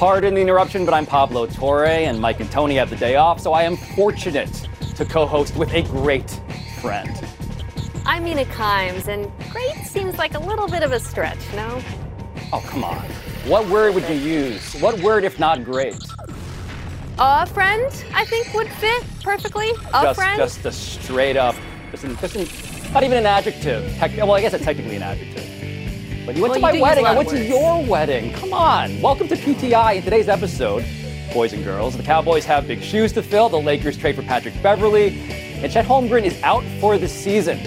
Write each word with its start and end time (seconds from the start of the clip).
Pardon 0.00 0.32
the 0.32 0.40
interruption, 0.40 0.86
but 0.86 0.94
I'm 0.94 1.04
Pablo 1.04 1.44
Torre, 1.44 1.84
and 1.84 2.18
Mike 2.18 2.40
and 2.40 2.50
Tony 2.50 2.76
have 2.76 2.88
the 2.88 2.96
day 2.96 3.16
off, 3.16 3.38
so 3.38 3.52
I 3.52 3.64
am 3.64 3.76
fortunate 3.76 4.66
to 4.96 5.04
co 5.04 5.26
host 5.26 5.54
with 5.56 5.70
a 5.74 5.82
great 5.82 6.40
friend. 6.80 7.22
I'm 8.06 8.24
Mina 8.24 8.46
Kimes, 8.46 9.08
and 9.08 9.30
great 9.52 9.76
seems 9.84 10.16
like 10.16 10.32
a 10.32 10.38
little 10.38 10.66
bit 10.66 10.82
of 10.82 10.92
a 10.92 10.98
stretch, 10.98 11.36
no? 11.54 11.82
Oh, 12.50 12.64
come 12.66 12.82
on. 12.82 12.96
What 13.46 13.68
word 13.68 13.94
would 13.94 14.08
you 14.08 14.14
use? 14.14 14.72
What 14.76 14.98
word, 15.00 15.22
if 15.22 15.38
not 15.38 15.64
great? 15.64 16.02
A 17.18 17.44
friend, 17.44 17.92
I 18.14 18.24
think, 18.24 18.54
would 18.54 18.68
fit 18.68 19.04
perfectly. 19.22 19.68
A 19.92 20.02
just, 20.02 20.18
friend. 20.18 20.38
Just 20.38 20.64
a 20.64 20.72
straight 20.72 21.36
up, 21.36 21.56
just, 21.90 22.04
an, 22.04 22.16
just 22.16 22.36
an, 22.36 22.92
not 22.94 23.02
even 23.02 23.18
an 23.18 23.26
adjective. 23.26 23.84
Well, 24.16 24.32
I 24.32 24.40
guess 24.40 24.54
it's 24.54 24.64
technically 24.64 24.96
an 24.96 25.02
adjective. 25.02 25.46
But 26.30 26.36
you 26.36 26.42
went 26.42 26.62
Well, 26.62 26.72
to 26.72 26.78
my 26.78 26.80
wedding. 26.80 27.06
I 27.06 27.16
went 27.16 27.28
to 27.30 27.44
your 27.44 27.84
wedding. 27.84 28.32
Come 28.34 28.52
on. 28.52 29.00
Welcome 29.00 29.26
to 29.26 29.34
PTI. 29.34 29.96
In 29.96 30.02
today's 30.04 30.28
episode, 30.28 30.84
boys 31.34 31.52
and 31.52 31.64
girls, 31.64 31.96
the 31.96 32.04
Cowboys 32.04 32.44
have 32.44 32.68
big 32.68 32.80
shoes 32.80 33.12
to 33.14 33.22
fill. 33.24 33.48
The 33.48 33.58
Lakers 33.58 33.96
trade 33.96 34.14
for 34.14 34.22
Patrick 34.22 34.54
Beverley, 34.62 35.08
and 35.28 35.72
Chet 35.72 35.84
Holmgren 35.84 36.22
is 36.22 36.40
out 36.44 36.62
for 36.78 36.98
the 36.98 37.08
season. 37.08 37.58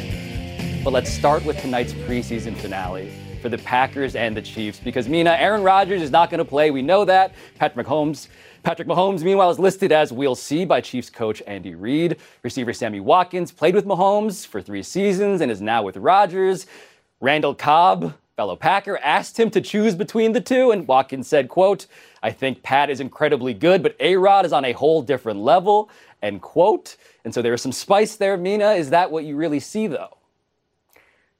But 0.81 0.93
let's 0.93 1.09
start 1.11 1.43
with 1.43 1.59
tonight's 1.59 1.91
preseason 1.91 2.55
finale 2.55 3.11
for 3.41 3.49
the 3.49 3.57
Packers 3.57 4.15
and 4.15 4.33
the 4.33 4.41
Chiefs 4.41 4.79
because 4.79 5.09
Mina, 5.09 5.31
Aaron 5.31 5.61
Rodgers 5.61 6.01
is 6.01 6.09
not 6.09 6.29
going 6.29 6.39
to 6.39 6.45
play. 6.45 6.71
We 6.71 6.81
know 6.81 7.03
that. 7.03 7.33
Patrick 7.59 7.85
Mahomes. 7.85 8.29
Patrick 8.63 8.87
Mahomes, 8.87 9.23
meanwhile, 9.23 9.49
is 9.49 9.59
listed 9.59 9.91
as 9.91 10.13
we'll 10.13 10.35
see 10.35 10.63
by 10.63 10.79
Chiefs 10.79 11.09
coach 11.09 11.43
Andy 11.47 11.75
Reid. 11.75 12.15
Receiver 12.43 12.71
Sammy 12.71 13.01
Watkins 13.01 13.51
played 13.51 13.75
with 13.75 13.83
Mahomes 13.85 14.47
for 14.47 14.61
three 14.61 14.83
seasons 14.83 15.41
and 15.41 15.51
is 15.51 15.59
now 15.61 15.83
with 15.83 15.97
Rodgers. 15.97 16.65
Randall 17.19 17.55
Cobb, 17.55 18.13
fellow 18.35 18.55
Packer, 18.55 18.97
asked 18.97 19.39
him 19.39 19.51
to 19.51 19.61
choose 19.61 19.95
between 19.95 20.31
the 20.31 20.41
two, 20.41 20.71
and 20.71 20.87
Watkins 20.87 21.27
said, 21.27 21.49
quote, 21.49 21.85
I 22.23 22.31
think 22.31 22.63
Pat 22.63 22.89
is 22.89 22.99
incredibly 22.99 23.53
good, 23.53 23.83
but 23.83 23.95
A-Rod 23.99 24.45
is 24.45 24.53
on 24.53 24.65
a 24.65 24.71
whole 24.71 25.01
different 25.01 25.39
level, 25.39 25.89
end 26.21 26.41
quote. 26.41 26.97
And 27.23 27.33
so 27.33 27.41
there 27.41 27.53
is 27.53 27.61
some 27.61 27.71
spice 27.71 28.15
there, 28.15 28.37
Mina. 28.37 28.71
Is 28.71 28.89
that 28.89 29.11
what 29.11 29.23
you 29.23 29.35
really 29.35 29.59
see, 29.59 29.87
though? 29.87 30.17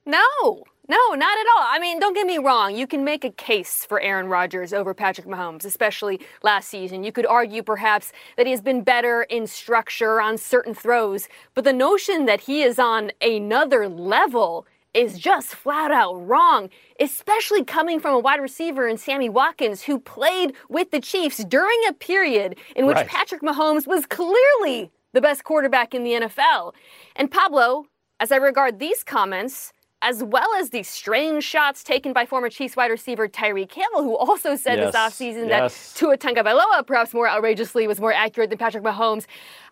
No, 0.05 0.65
no, 0.87 0.97
not 1.15 1.37
at 1.37 1.45
all. 1.55 1.63
I 1.63 1.79
mean, 1.79 1.99
don't 1.99 2.13
get 2.13 2.27
me 2.27 2.37
wrong. 2.37 2.75
You 2.75 2.85
can 2.85 3.03
make 3.03 3.23
a 3.23 3.31
case 3.31 3.85
for 3.85 3.99
Aaron 4.01 4.27
Rodgers 4.27 4.73
over 4.73 4.93
Patrick 4.93 5.25
Mahomes, 5.25 5.65
especially 5.65 6.19
last 6.43 6.69
season. 6.69 7.03
You 7.03 7.11
could 7.11 7.25
argue 7.25 7.63
perhaps 7.63 8.11
that 8.37 8.45
he 8.45 8.51
has 8.51 8.61
been 8.61 8.83
better 8.83 9.23
in 9.23 9.47
structure 9.47 10.21
on 10.21 10.37
certain 10.37 10.75
throws, 10.75 11.27
but 11.55 11.63
the 11.63 11.73
notion 11.73 12.25
that 12.25 12.41
he 12.41 12.61
is 12.61 12.77
on 12.77 13.11
another 13.21 13.87
level 13.87 14.67
is 14.93 15.17
just 15.17 15.55
flat 15.55 15.91
out 15.91 16.15
wrong, 16.27 16.69
especially 16.99 17.63
coming 17.63 17.99
from 17.99 18.13
a 18.13 18.19
wide 18.19 18.41
receiver 18.41 18.87
in 18.87 18.97
Sammy 18.97 19.29
Watkins 19.29 19.83
who 19.83 19.99
played 19.99 20.53
with 20.69 20.91
the 20.91 20.99
Chiefs 21.01 21.43
during 21.43 21.77
a 21.89 21.93
period 21.93 22.57
in 22.75 22.85
which 22.85 22.95
Right. 22.95 23.07
Patrick 23.07 23.41
Mahomes 23.41 23.87
was 23.87 24.05
clearly 24.05 24.91
the 25.13 25.21
best 25.21 25.43
quarterback 25.43 25.93
in 25.93 26.03
the 26.03 26.11
NFL. 26.13 26.73
And 27.15 27.31
Pablo, 27.31 27.85
as 28.19 28.31
I 28.31 28.37
regard 28.37 28.79
these 28.79 29.03
comments, 29.03 29.73
as 30.03 30.21
well 30.21 30.53
as 30.59 30.69
the 30.69 30.83
strange 30.83 31.43
shots 31.45 31.83
taken 31.83 32.11
by 32.11 32.25
former 32.25 32.49
Chiefs 32.49 32.75
wide 32.75 32.91
receiver 32.91 33.27
Tyreek 33.27 33.71
Hill, 33.71 34.03
who 34.03 34.15
also 34.15 34.55
said 34.55 34.77
Yes, 34.77 34.91
this 34.91 34.99
offseason 34.99 35.47
yes. 35.47 35.93
that 35.93 35.97
Tua 35.97 36.17
Tagovailoa, 36.17 36.85
perhaps 36.85 37.13
more 37.13 37.27
outrageously, 37.27 37.87
was 37.87 38.01
more 38.01 38.11
accurate 38.11 38.49
than 38.49 38.59
Patrick 38.59 38.83
Mahomes. 38.83 39.25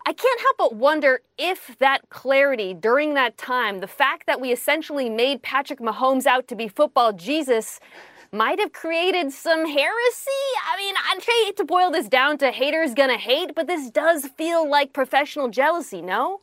I 0.06 0.12
can't 0.14 0.40
help 0.40 0.56
but 0.56 0.74
wonder 0.74 1.20
if 1.36 1.76
that 1.78 2.08
clarity 2.08 2.72
during 2.72 3.12
that 3.14 3.36
time, 3.36 3.80
the 3.80 3.86
fact 3.86 4.26
that 4.26 4.40
we 4.40 4.50
essentially 4.50 5.10
made 5.10 5.42
Patrick 5.42 5.80
Mahomes 5.80 6.24
out 6.24 6.48
to 6.48 6.56
be 6.56 6.66
football 6.66 7.12
Jesus, 7.12 7.78
might 8.32 8.58
have 8.58 8.72
created 8.72 9.30
some 9.30 9.66
heresy. 9.66 10.42
I 10.66 10.76
mean, 10.78 10.94
I 10.96 11.44
hate 11.44 11.58
to 11.58 11.64
boil 11.64 11.90
this 11.90 12.08
down 12.08 12.38
to 12.38 12.50
haters 12.50 12.94
gonna 12.94 13.18
hate, 13.18 13.54
but 13.54 13.66
this 13.66 13.90
does 13.90 14.26
feel 14.38 14.68
like 14.68 14.94
professional 14.94 15.48
jealousy, 15.48 16.00
no? 16.00 16.40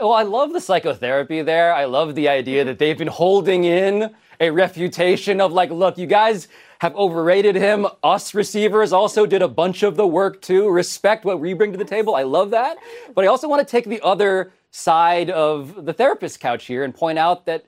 Well, 0.00 0.12
I 0.12 0.22
love 0.22 0.52
the 0.52 0.60
psychotherapy 0.60 1.42
there. 1.42 1.74
I 1.74 1.84
love 1.84 2.14
the 2.14 2.28
idea 2.28 2.64
that 2.64 2.78
they've 2.78 2.96
been 2.96 3.08
holding 3.08 3.64
in 3.64 4.14
a 4.40 4.50
refutation 4.50 5.40
of 5.40 5.52
like, 5.52 5.70
look, 5.70 5.98
you 5.98 6.06
guys 6.06 6.48
have 6.80 6.94
overrated 6.96 7.54
him. 7.54 7.86
Us 8.02 8.34
receivers 8.34 8.92
also 8.92 9.26
did 9.26 9.42
a 9.42 9.48
bunch 9.48 9.82
of 9.82 9.96
the 9.96 10.06
work 10.06 10.40
too. 10.40 10.68
Respect 10.68 11.24
what 11.24 11.40
we 11.40 11.52
bring 11.52 11.72
to 11.72 11.78
the 11.78 11.84
table. 11.84 12.14
I 12.14 12.22
love 12.22 12.50
that. 12.50 12.78
But 13.14 13.24
I 13.24 13.28
also 13.28 13.48
want 13.48 13.66
to 13.66 13.70
take 13.70 13.84
the 13.84 14.00
other 14.02 14.52
side 14.70 15.30
of 15.30 15.84
the 15.84 15.92
therapist 15.92 16.40
couch 16.40 16.64
here 16.64 16.84
and 16.84 16.94
point 16.94 17.18
out 17.18 17.46
that 17.46 17.66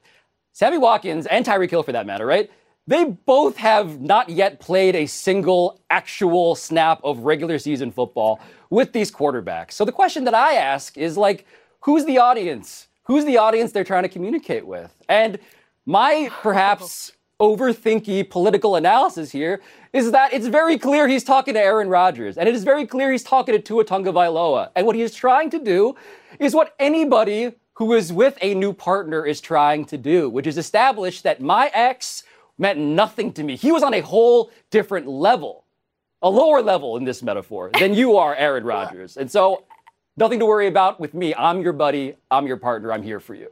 Sammy 0.52 0.78
Watkins 0.78 1.26
and 1.26 1.44
Tyreek 1.44 1.70
Hill, 1.70 1.82
for 1.82 1.92
that 1.92 2.06
matter, 2.06 2.26
right? 2.26 2.50
They 2.86 3.04
both 3.04 3.56
have 3.58 4.00
not 4.00 4.28
yet 4.28 4.60
played 4.60 4.94
a 4.94 5.06
single 5.06 5.80
actual 5.90 6.54
snap 6.54 7.00
of 7.04 7.20
regular 7.20 7.58
season 7.58 7.90
football 7.90 8.40
with 8.70 8.92
these 8.92 9.10
quarterbacks. 9.10 9.72
So 9.72 9.84
the 9.84 9.92
question 9.92 10.24
that 10.24 10.34
I 10.34 10.54
ask 10.54 10.96
is 10.96 11.16
like, 11.16 11.46
who's 11.84 12.04
the 12.04 12.18
audience? 12.18 12.88
Who's 13.04 13.24
the 13.24 13.36
audience 13.38 13.72
they're 13.72 13.84
trying 13.84 14.04
to 14.04 14.08
communicate 14.08 14.66
with? 14.66 14.94
And 15.08 15.38
my 15.86 16.30
perhaps 16.40 17.12
overthinky 17.40 18.28
political 18.30 18.76
analysis 18.76 19.30
here 19.30 19.60
is 19.92 20.12
that 20.12 20.32
it's 20.32 20.46
very 20.46 20.78
clear 20.78 21.06
he's 21.06 21.24
talking 21.24 21.54
to 21.54 21.60
Aaron 21.60 21.88
Rodgers, 21.88 22.38
and 22.38 22.48
it 22.48 22.54
is 22.54 22.64
very 22.64 22.86
clear 22.86 23.12
he's 23.12 23.22
talking 23.22 23.54
to 23.54 23.60
Tua 23.60 23.84
Tagovailoa. 23.84 24.70
And 24.74 24.86
what 24.86 24.96
he 24.96 25.02
is 25.02 25.14
trying 25.14 25.50
to 25.50 25.58
do 25.58 25.94
is 26.38 26.54
what 26.54 26.74
anybody 26.78 27.52
who 27.74 27.92
is 27.92 28.12
with 28.12 28.38
a 28.40 28.54
new 28.54 28.72
partner 28.72 29.26
is 29.26 29.40
trying 29.40 29.84
to 29.86 29.98
do, 29.98 30.30
which 30.30 30.46
is 30.46 30.56
establish 30.56 31.20
that 31.22 31.40
my 31.40 31.70
ex 31.74 32.22
meant 32.56 32.78
nothing 32.78 33.32
to 33.32 33.42
me. 33.42 33.56
He 33.56 33.72
was 33.72 33.82
on 33.82 33.92
a 33.92 34.00
whole 34.00 34.50
different 34.70 35.06
level, 35.08 35.64
a 36.22 36.30
lower 36.30 36.62
level 36.62 36.96
in 36.96 37.04
this 37.04 37.22
metaphor 37.22 37.70
than 37.78 37.92
you 37.92 38.16
are, 38.16 38.34
Aaron 38.36 38.64
Rodgers. 38.64 39.16
And 39.16 39.30
so, 39.30 39.64
nothing 40.16 40.38
to 40.38 40.46
worry 40.46 40.66
about 40.66 41.00
with 41.00 41.14
me. 41.14 41.34
I'm 41.34 41.60
your 41.62 41.72
buddy. 41.72 42.16
I'm 42.30 42.46
your 42.46 42.56
partner. 42.56 42.92
I'm 42.92 43.02
here 43.02 43.20
for 43.20 43.34
you. 43.34 43.48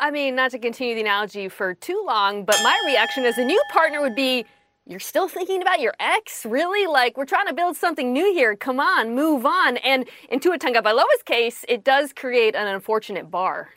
I 0.00 0.10
mean, 0.10 0.36
not 0.36 0.52
to 0.52 0.58
continue 0.58 0.94
the 0.94 1.00
analogy 1.00 1.48
for 1.48 1.74
too 1.74 2.04
long, 2.06 2.44
but 2.44 2.60
my 2.62 2.80
reaction 2.86 3.24
as 3.24 3.36
a 3.36 3.44
new 3.44 3.60
partner 3.72 4.00
would 4.00 4.14
be, 4.14 4.44
you're 4.86 5.00
still 5.00 5.28
thinking 5.28 5.60
about 5.60 5.80
your 5.80 5.92
ex? 6.00 6.46
Really? 6.46 6.86
Like, 6.86 7.16
we're 7.18 7.26
trying 7.26 7.46
to 7.48 7.52
build 7.52 7.76
something 7.76 8.12
new 8.12 8.32
here. 8.32 8.56
Come 8.56 8.80
on, 8.80 9.14
move 9.14 9.44
on. 9.44 9.76
And 9.78 10.08
in 10.30 10.40
Tua 10.40 10.58
Tagovailoa's 10.58 11.22
case, 11.26 11.64
it 11.68 11.84
does 11.84 12.12
create 12.12 12.54
an 12.54 12.68
unfortunate 12.68 13.30
bar. 13.30 13.70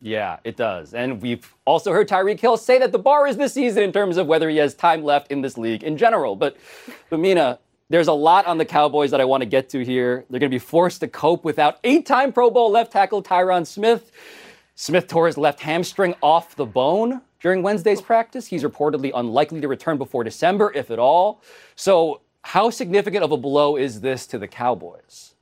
Yeah, 0.00 0.38
it 0.44 0.56
does. 0.56 0.94
And 0.94 1.20
we've 1.20 1.54
also 1.64 1.92
heard 1.92 2.08
Tyreek 2.08 2.40
Hill 2.40 2.56
say 2.56 2.78
that 2.78 2.90
the 2.90 2.98
bar 2.98 3.26
is 3.26 3.36
this 3.36 3.52
season 3.52 3.82
in 3.82 3.92
terms 3.92 4.16
of 4.16 4.26
whether 4.26 4.48
he 4.48 4.56
has 4.56 4.74
time 4.74 5.04
left 5.04 5.30
in 5.30 5.40
this 5.40 5.58
league 5.58 5.82
in 5.82 5.96
general. 5.96 6.36
But, 6.36 6.56
but 7.10 7.20
Mina, 7.20 7.58
there's 7.90 8.08
a 8.08 8.12
lot 8.12 8.46
on 8.46 8.58
the 8.58 8.64
Cowboys 8.64 9.10
that 9.10 9.20
I 9.20 9.24
want 9.24 9.42
to 9.42 9.48
get 9.48 9.68
to 9.70 9.84
here. 9.84 10.24
They're 10.28 10.40
going 10.40 10.50
to 10.50 10.54
be 10.54 10.58
forced 10.58 11.00
to 11.00 11.08
cope 11.08 11.44
without 11.44 11.78
eight 11.84 12.06
time 12.06 12.32
Pro 12.32 12.50
Bowl 12.50 12.70
left 12.70 12.92
tackle 12.92 13.22
Tyron 13.22 13.66
Smith. 13.66 14.12
Smith 14.74 15.08
tore 15.08 15.26
his 15.26 15.38
left 15.38 15.60
hamstring 15.60 16.14
off 16.22 16.54
the 16.54 16.66
bone 16.66 17.22
during 17.40 17.62
Wednesday's 17.62 18.00
practice. 18.00 18.46
He's 18.46 18.62
reportedly 18.62 19.10
unlikely 19.14 19.60
to 19.62 19.68
return 19.68 19.96
before 19.96 20.22
December, 20.22 20.72
if 20.74 20.90
at 20.90 20.98
all. 20.98 21.42
So, 21.76 22.20
how 22.42 22.70
significant 22.70 23.24
of 23.24 23.32
a 23.32 23.36
blow 23.36 23.76
is 23.76 24.00
this 24.00 24.26
to 24.28 24.38
the 24.38 24.46
Cowboys? 24.46 25.34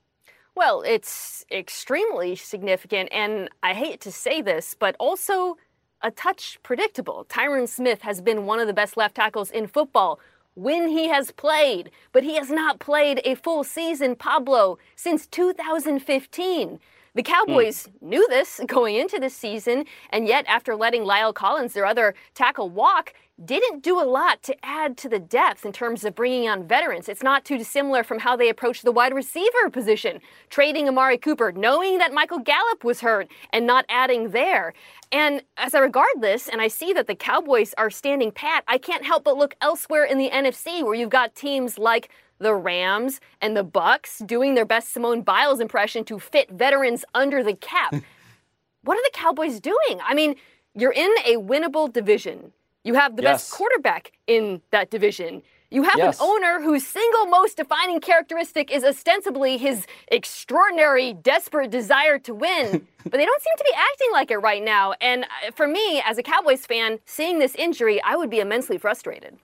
Well, 0.55 0.83
it's 0.83 1.45
extremely 1.53 2.35
significant, 2.35 3.11
and 3.13 3.51
I 3.63 3.75
hate 3.75 4.01
to 4.03 4.13
say 4.13 4.41
this, 4.41 4.75
but 4.79 4.97
also 4.99 5.59
a 6.03 6.11
touch 6.11 6.59
predictable. 6.63 7.27
Tyron 7.29 7.69
Smith 7.69 8.03
has 8.03 8.23
been 8.23 8.47
one 8.47 8.59
of 8.59 8.67
the 8.67 8.73
best 8.73 8.97
left 8.97 9.17
tackles 9.17 9.51
in 9.51 9.67
football 9.67 10.19
when 10.57 10.89
he 10.89 11.09
has 11.09 11.31
played, 11.31 11.91
but 12.13 12.25
he 12.25 12.35
has 12.37 12.51
not 12.51 12.81
played 12.81 13.21
a 13.25 13.35
full 13.37 13.63
season, 13.63 14.17
Pablo, 14.17 14.79
since 14.97 15.27
2015. 15.27 16.81
The 17.17 17.23
Cowboys 17.23 17.89
knew 18.03 18.27
this 18.29 18.61
going 18.67 18.97
into 18.97 19.19
the 19.19 19.31
season, 19.31 19.87
and 20.11 20.29
yet 20.29 20.45
after 20.47 20.77
letting 20.77 21.03
La'el 21.05 21.35
Collins, 21.35 21.73
their 21.73 21.87
other 21.87 22.15
tackle, 22.35 22.69
walk, 22.69 23.15
didn't 23.43 23.83
do 23.83 23.99
a 23.99 24.05
lot 24.05 24.43
to 24.43 24.55
add 24.63 24.99
to 24.99 25.09
the 25.09 25.19
depth 25.19 25.65
in 25.65 25.73
terms 25.73 26.05
of 26.05 26.15
bringing 26.15 26.47
on 26.47 26.69
veterans. 26.69 27.09
It's 27.09 27.23
not 27.23 27.47
too 27.47 27.57
dissimilar 27.57 28.05
from 28.05 28.19
how 28.19 28.37
they 28.37 28.51
approached 28.51 28.85
the 28.85 28.93
wide 28.93 29.15
receiver 29.15 29.71
position, 29.71 30.21
trading 30.51 30.89
Amari 30.89 31.17
Cooper, 31.17 31.53
knowing 31.53 31.97
that 31.99 32.13
Michael 32.13 32.39
Gallup 32.39 32.85
was 32.85 33.01
hurt 33.01 33.29
and 33.51 33.67
not 33.67 33.87
adding 33.89 34.31
there. 34.31 34.75
And 35.11 35.43
as 35.57 35.75
I 35.75 35.79
regard 35.79 36.21
this 36.21 36.49
and 36.49 36.61
I 36.61 36.69
see 36.69 36.93
that 36.93 37.07
the 37.07 37.15
Cowboys 37.15 37.73
are 37.79 37.91
standing 37.91 38.31
pat, 38.31 38.63
I 38.69 38.77
can't 38.77 39.05
help 39.05 39.25
but 39.25 39.39
look 39.39 39.55
elsewhere 39.63 40.05
in 40.05 40.19
the 40.19 40.31
NFC 40.31 40.83
where 40.83 40.95
you've 40.95 41.11
got 41.11 41.35
teams 41.35 41.79
like 41.79 42.11
the 42.39 42.55
Rams 42.55 43.21
and 43.41 43.57
the 43.57 43.65
Bucs 43.65 44.27
doing 44.27 44.55
their 44.55 44.65
best 44.65 44.93
Simone 44.93 45.23
Biles 45.23 45.61
impression 45.61 46.05
to 46.05 46.19
fit 46.19 46.51
veterans 46.51 47.05
under 47.15 47.43
the 47.43 47.55
cap. 47.55 47.95
what 48.83 48.97
are 48.97 49.03
the 49.03 49.11
Cowboys 49.13 49.61
doing? 49.61 50.01
I 50.05 50.15
mean, 50.15 50.37
you're 50.75 50.93
in 50.93 51.13
a 51.25 51.37
winnable 51.37 51.93
division. 51.93 52.53
You 52.85 52.95
have 52.95 53.17
the 53.17 53.23
yes. 53.23 53.43
best 53.43 53.53
quarterback 53.53 54.13
in 54.27 54.61
that 54.71 54.91
division. 54.91 55.43
You 55.71 55.83
have 55.83 55.97
yes. 55.97 56.21
an 56.21 56.27
owner 56.27 56.61
whose 56.63 56.87
single 56.87 57.27
most 57.27 57.57
defining 57.57 58.01
characteristic 58.01 58.71
is 58.71 58.85
ostensibly 58.85 59.59
his 59.59 59.87
extraordinary, 60.09 61.13
desperate 61.15 61.71
desire 61.71 62.19
to 62.21 62.35
win. 62.35 62.87
but 63.05 63.13
they 63.13 63.25
don't 63.25 63.43
seem 63.43 63.57
to 63.59 63.65
be 63.65 63.77
acting 63.77 64.09
like 64.13 64.31
it 64.31 64.39
right 64.39 64.63
now. 64.63 64.95
And 65.01 65.25
uh, 65.25 65.51
for 65.57 65.67
me, 65.67 66.01
as 66.05 66.19
a 66.19 66.23
Cowboys 66.23 66.65
fan, 66.65 67.01
seeing 67.05 67.41
this 67.41 67.57
injury, 67.57 68.01
I 68.03 68.15
would 68.15 68.31
be 68.31 68.39
immensely 68.39 68.79
frustrated. 68.79 69.37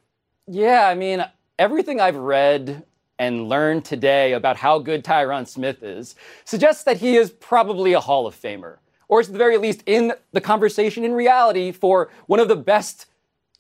Yeah, 0.47 0.87
I 0.87 0.95
mean, 0.95 1.25
everything 1.63 2.01
I've 2.01 2.17
read 2.17 2.83
and 3.21 3.49
learned 3.49 3.85
today 3.85 4.33
about 4.33 4.57
how 4.57 4.81
good 4.81 5.05
Tyron 5.05 5.47
Smith 5.47 5.81
is 5.85 6.17
suggests 6.45 6.83
that 6.83 6.97
he 6.97 7.15
is 7.15 7.31
probably 7.31 7.93
a 7.93 8.01
Hall 8.01 8.27
of 8.27 8.35
Famer, 8.35 8.79
or 9.07 9.21
at 9.21 9.27
the 9.29 9.39
very 9.39 9.59
least 9.59 9.85
in 9.87 10.13
the 10.33 10.41
conversation 10.41 11.05
in 11.05 11.13
reality 11.13 11.71
for 11.71 12.11
one 12.27 12.41
of 12.41 12.49
the 12.49 12.57
best 12.57 13.07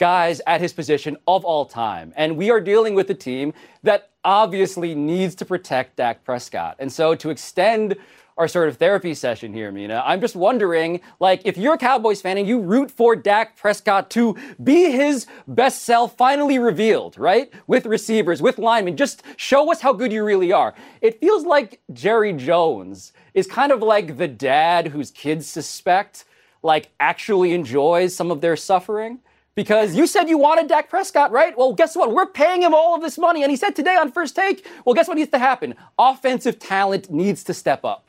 guys 0.00 0.40
at 0.48 0.60
his 0.60 0.72
position 0.72 1.16
of 1.28 1.44
all 1.44 1.64
time. 1.64 2.12
And 2.16 2.36
we 2.36 2.50
are 2.50 2.60
dealing 2.60 2.96
with 2.96 3.08
a 3.08 3.14
team 3.14 3.54
that 3.84 4.10
obviously 4.24 4.96
needs 4.96 5.36
to 5.36 5.44
protect 5.44 5.94
Dak 5.94 6.24
Prescott. 6.24 6.74
And 6.80 6.92
so 6.92 7.14
to 7.14 7.30
extend 7.30 7.94
our 8.36 8.48
sort 8.48 8.68
of 8.68 8.76
therapy 8.76 9.14
session 9.14 9.52
here, 9.52 9.70
Mina. 9.70 10.02
I'm 10.04 10.20
just 10.20 10.36
wondering, 10.36 11.00
like, 11.20 11.42
if 11.44 11.56
you're 11.56 11.74
a 11.74 11.78
Cowboys 11.78 12.20
fan 12.20 12.38
and 12.38 12.46
you 12.46 12.60
root 12.60 12.90
for 12.90 13.14
Dak 13.14 13.56
Prescott 13.56 14.10
to 14.10 14.36
be 14.62 14.90
his 14.90 15.26
best 15.46 15.82
self 15.82 16.16
finally 16.16 16.58
revealed, 16.58 17.18
right? 17.18 17.52
With 17.66 17.86
receivers, 17.86 18.40
with 18.40 18.58
linemen, 18.58 18.96
just 18.96 19.22
show 19.36 19.70
us 19.70 19.80
how 19.80 19.92
good 19.92 20.12
you 20.12 20.24
really 20.24 20.52
are. 20.52 20.74
It 21.00 21.20
feels 21.20 21.44
like 21.44 21.80
Jerry 21.92 22.32
Jones 22.32 23.12
is 23.34 23.46
kind 23.46 23.72
of 23.72 23.80
like 23.80 24.16
the 24.16 24.28
dad 24.28 24.88
whose 24.88 25.10
kids 25.10 25.46
suspect, 25.46 26.24
like, 26.62 26.90
actually 27.00 27.52
enjoys 27.52 28.14
some 28.14 28.30
of 28.30 28.40
their 28.40 28.56
suffering 28.56 29.20
because 29.54 29.94
you 29.94 30.06
said 30.06 30.28
you 30.28 30.38
wanted 30.38 30.68
Dak 30.68 30.88
Prescott, 30.88 31.30
right? 31.30 31.56
Well, 31.56 31.74
guess 31.74 31.94
what? 31.94 32.12
We're 32.12 32.26
paying 32.26 32.62
him 32.62 32.74
all 32.74 32.94
of 32.94 33.02
this 33.02 33.18
money. 33.18 33.42
And 33.42 33.50
he 33.50 33.56
said 33.56 33.76
today 33.76 33.96
on 33.96 34.10
First 34.10 34.34
Take, 34.34 34.66
well, 34.84 34.94
guess 34.94 35.08
what 35.08 35.18
needs 35.18 35.30
to 35.32 35.38
happen? 35.38 35.74
Offensive 35.98 36.58
talent 36.58 37.10
needs 37.10 37.44
to 37.44 37.54
step 37.54 37.84
up. 37.84 38.06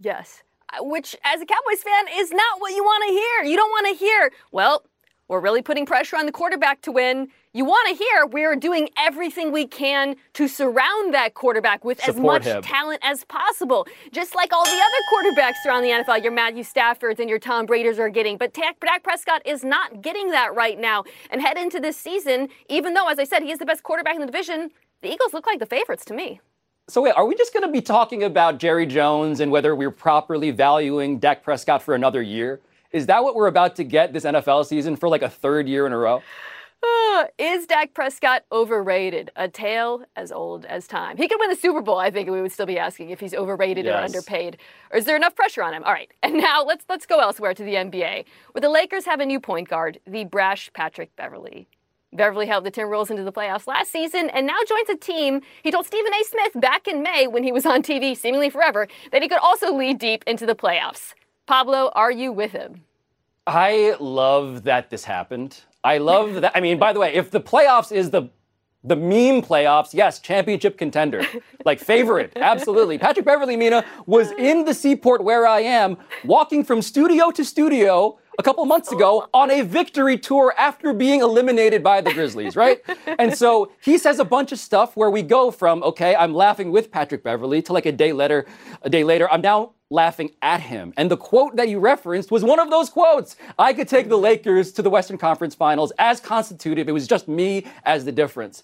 Yes. 0.00 0.42
Uh, 0.72 0.84
which, 0.84 1.16
as 1.24 1.40
a 1.40 1.46
Cowboys 1.46 1.82
fan, 1.82 2.06
is 2.14 2.30
not 2.32 2.60
what 2.60 2.74
you 2.74 2.82
want 2.82 3.04
to 3.08 3.12
hear. 3.12 3.50
You 3.50 3.56
don't 3.56 3.70
want 3.70 3.86
to 3.88 3.94
hear, 4.04 4.30
well, 4.52 4.84
we're 5.28 5.40
really 5.40 5.62
putting 5.62 5.86
pressure 5.86 6.16
on 6.16 6.26
the 6.26 6.32
quarterback 6.32 6.80
to 6.82 6.92
win. 6.92 7.28
You 7.52 7.64
want 7.64 7.88
to 7.88 7.94
hear 7.94 8.26
we're 8.26 8.56
doing 8.56 8.88
everything 8.96 9.52
we 9.52 9.66
can 9.66 10.16
to 10.34 10.48
surround 10.48 11.14
that 11.14 11.34
quarterback 11.34 11.84
with 11.84 12.00
Support 12.00 12.42
as 12.42 12.46
much 12.46 12.56
him. 12.56 12.62
talent 12.62 13.00
as 13.04 13.24
possible, 13.24 13.86
just 14.10 14.34
like 14.34 14.52
all 14.52 14.64
the 14.64 14.70
other 14.70 15.02
quarterbacks 15.12 15.64
around 15.66 15.82
the 15.82 15.90
NFL. 15.90 16.22
Your 16.24 16.32
Matthew 16.32 16.64
Staffords 16.64 17.20
and 17.20 17.28
your 17.30 17.38
Tom 17.38 17.66
Brady's 17.66 17.98
are 18.00 18.08
getting, 18.08 18.38
but 18.38 18.52
Dak 18.54 18.80
Prescott 19.04 19.42
is 19.44 19.62
not 19.62 20.02
getting 20.02 20.30
that 20.30 20.54
right 20.54 20.78
now. 20.80 21.04
And 21.30 21.40
head 21.40 21.56
into 21.56 21.78
this 21.78 21.96
season, 21.96 22.48
even 22.68 22.94
though, 22.94 23.08
as 23.08 23.20
I 23.20 23.24
said, 23.24 23.42
he 23.44 23.52
is 23.52 23.58
the 23.58 23.66
best 23.66 23.84
quarterback 23.84 24.14
in 24.14 24.20
the 24.20 24.26
division, 24.26 24.70
the 25.02 25.12
Eagles 25.12 25.32
look 25.32 25.46
like 25.46 25.60
the 25.60 25.66
favorites 25.66 26.04
to 26.06 26.14
me. 26.14 26.40
So 26.90 27.02
wait, 27.02 27.12
are 27.12 27.24
we 27.24 27.36
just 27.36 27.52
going 27.52 27.64
to 27.64 27.70
be 27.70 27.80
talking 27.80 28.24
about 28.24 28.58
Jerry 28.58 28.84
Jones 28.84 29.38
and 29.38 29.52
whether 29.52 29.76
we're 29.76 29.92
properly 29.92 30.50
valuing 30.50 31.20
Dak 31.20 31.44
Prescott 31.44 31.82
for 31.82 31.94
another 31.94 32.20
year? 32.20 32.60
Is 32.90 33.06
that 33.06 33.22
what 33.22 33.36
we're 33.36 33.46
about 33.46 33.76
to 33.76 33.84
get 33.84 34.12
this 34.12 34.24
NFL 34.24 34.66
season 34.66 34.96
for 34.96 35.08
like 35.08 35.22
a 35.22 35.28
third 35.28 35.68
year 35.68 35.86
in 35.86 35.92
a 35.92 35.96
row? 35.96 36.20
Uh, 36.82 37.26
is 37.38 37.66
Dak 37.66 37.94
Prescott 37.94 38.42
overrated? 38.50 39.30
A 39.36 39.46
tale 39.46 40.04
as 40.16 40.32
old 40.32 40.64
as 40.64 40.88
time. 40.88 41.16
He 41.16 41.28
could 41.28 41.38
win 41.38 41.50
the 41.50 41.54
Super 41.54 41.80
Bowl. 41.80 41.98
I 41.98 42.10
think 42.10 42.28
we 42.28 42.42
would 42.42 42.50
still 42.50 42.66
be 42.66 42.78
asking 42.78 43.10
if 43.10 43.20
he's 43.20 43.34
overrated 43.34 43.84
yes. 43.84 43.94
or 43.94 44.04
underpaid, 44.04 44.56
or 44.90 44.98
is 44.98 45.04
there 45.04 45.14
enough 45.14 45.36
pressure 45.36 45.62
on 45.62 45.72
him? 45.74 45.84
All 45.84 45.92
right, 45.92 46.10
and 46.24 46.38
now 46.38 46.64
let's 46.64 46.84
let's 46.88 47.06
go 47.06 47.20
elsewhere 47.20 47.54
to 47.54 47.62
the 47.62 47.74
NBA, 47.74 48.24
where 48.50 48.60
the 48.60 48.70
Lakers 48.70 49.04
have 49.04 49.20
a 49.20 49.26
new 49.26 49.38
point 49.38 49.68
guard, 49.68 50.00
the 50.06 50.24
brash 50.24 50.70
Patrick 50.72 51.14
Beverley. 51.14 51.68
Beverley 52.12 52.46
helped 52.46 52.64
the 52.64 52.72
Timberwolves 52.72 53.10
into 53.10 53.22
the 53.22 53.32
playoffs 53.32 53.66
last 53.66 53.92
season 53.92 54.30
and 54.30 54.46
now 54.46 54.56
joins 54.66 54.88
a 54.88 54.96
team. 54.96 55.42
He 55.62 55.70
told 55.70 55.86
Stephen 55.86 56.12
A. 56.12 56.24
Smith 56.24 56.60
back 56.60 56.88
in 56.88 57.02
May 57.02 57.28
when 57.28 57.44
he 57.44 57.52
was 57.52 57.64
on 57.64 57.82
TV, 57.82 58.16
seemingly 58.16 58.50
forever, 58.50 58.88
that 59.12 59.22
he 59.22 59.28
could 59.28 59.38
also 59.38 59.72
lead 59.72 59.98
deep 59.98 60.24
into 60.26 60.44
the 60.44 60.54
playoffs. 60.54 61.14
Pablo, 61.46 61.90
are 61.94 62.10
you 62.10 62.32
with 62.32 62.52
him? 62.52 62.82
I 63.46 63.96
love 64.00 64.64
that 64.64 64.90
this 64.90 65.04
happened. 65.04 65.60
I 65.84 65.98
love 65.98 66.40
that. 66.40 66.52
I 66.54 66.60
mean, 66.60 66.78
by 66.78 66.92
the 66.92 67.00
way, 67.00 67.14
if 67.14 67.30
the 67.30 67.40
playoffs 67.40 67.92
is 67.92 68.10
the 68.10 68.28
the 68.82 68.96
meme 68.96 69.42
playoffs, 69.42 69.92
yes, 69.92 70.20
championship 70.20 70.78
contender, 70.78 71.26
like 71.66 71.78
favorite, 71.78 72.32
absolutely. 72.36 72.96
Patrick 72.96 73.26
Beverley 73.26 73.54
Mina 73.54 73.84
was 74.06 74.30
in 74.32 74.64
the 74.64 74.72
seaport 74.72 75.22
where 75.22 75.46
I 75.46 75.60
am, 75.60 75.98
walking 76.24 76.64
from 76.64 76.80
studio 76.80 77.30
to 77.30 77.44
studio 77.44 78.18
a 78.38 78.42
couple 78.42 78.64
months 78.64 78.90
ago 78.92 79.28
on 79.34 79.50
a 79.50 79.62
victory 79.62 80.16
tour 80.16 80.54
after 80.56 80.92
being 80.92 81.20
eliminated 81.20 81.82
by 81.82 82.00
the 82.00 82.12
Grizzlies, 82.12 82.56
right? 82.56 82.80
and 83.18 83.36
so 83.36 83.72
he 83.82 83.98
says 83.98 84.18
a 84.18 84.24
bunch 84.24 84.52
of 84.52 84.58
stuff 84.58 84.96
where 84.96 85.10
we 85.10 85.22
go 85.22 85.50
from, 85.50 85.82
okay, 85.82 86.14
I'm 86.14 86.34
laughing 86.34 86.70
with 86.70 86.90
Patrick 86.90 87.22
Beverley 87.22 87.62
to 87.62 87.72
like 87.72 87.86
a 87.86 87.92
day 87.92 88.12
later, 88.12 88.46
a 88.82 88.90
day 88.90 89.04
later, 89.04 89.30
I'm 89.30 89.40
now 89.40 89.72
laughing 89.90 90.30
at 90.40 90.60
him. 90.60 90.94
And 90.96 91.10
the 91.10 91.16
quote 91.16 91.56
that 91.56 91.68
you 91.68 91.80
referenced 91.80 92.30
was 92.30 92.44
one 92.44 92.60
of 92.60 92.70
those 92.70 92.88
quotes. 92.88 93.36
I 93.58 93.72
could 93.72 93.88
take 93.88 94.08
the 94.08 94.18
Lakers 94.18 94.72
to 94.72 94.82
the 94.82 94.90
Western 94.90 95.18
Conference 95.18 95.54
Finals 95.54 95.92
as 95.98 96.20
constituted. 96.20 96.88
It 96.88 96.92
was 96.92 97.08
just 97.08 97.28
me 97.28 97.66
as 97.84 98.04
the 98.04 98.12
difference. 98.12 98.62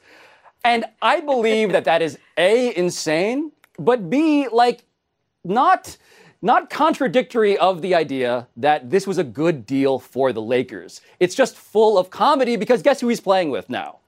And 0.64 0.84
I 1.02 1.20
believe 1.20 1.72
that 1.72 1.84
that 1.84 2.02
is 2.02 2.18
A, 2.36 2.76
insane, 2.76 3.52
but 3.78 4.08
B, 4.08 4.48
like, 4.48 4.84
not 5.44 5.96
not 6.43 6.71
contradictory 6.71 7.56
of 7.59 7.83
the 7.83 7.94
idea 7.94 8.49
that 8.56 8.91
this 8.91 9.06
was 9.06 9.19
a 9.19 9.25
good 9.25 9.67
deal 9.67 9.99
for 9.99 10.33
the 10.33 10.43
Lakers. 10.43 11.00
It's 11.21 11.35
just 11.35 11.56
full 11.56 11.99
of 11.99 12.11
comedy 12.11 12.56
because 12.56 12.83
guess 12.83 13.00
who 13.00 13.09
he's 13.09 13.21
playing 13.21 13.50
with 13.50 13.69
now? 13.71 13.99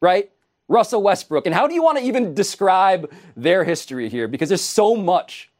Right? 0.00 0.30
Russell 0.68 1.02
Westbrook. 1.02 1.46
And 1.46 1.54
how 1.54 1.66
do 1.66 1.74
you 1.74 1.82
want 1.82 1.98
to 1.98 2.04
even 2.04 2.34
describe 2.34 3.12
their 3.36 3.64
history 3.64 4.08
here? 4.08 4.28
Because 4.28 4.48
there's 4.48 4.62
so 4.62 4.96
much 4.96 5.50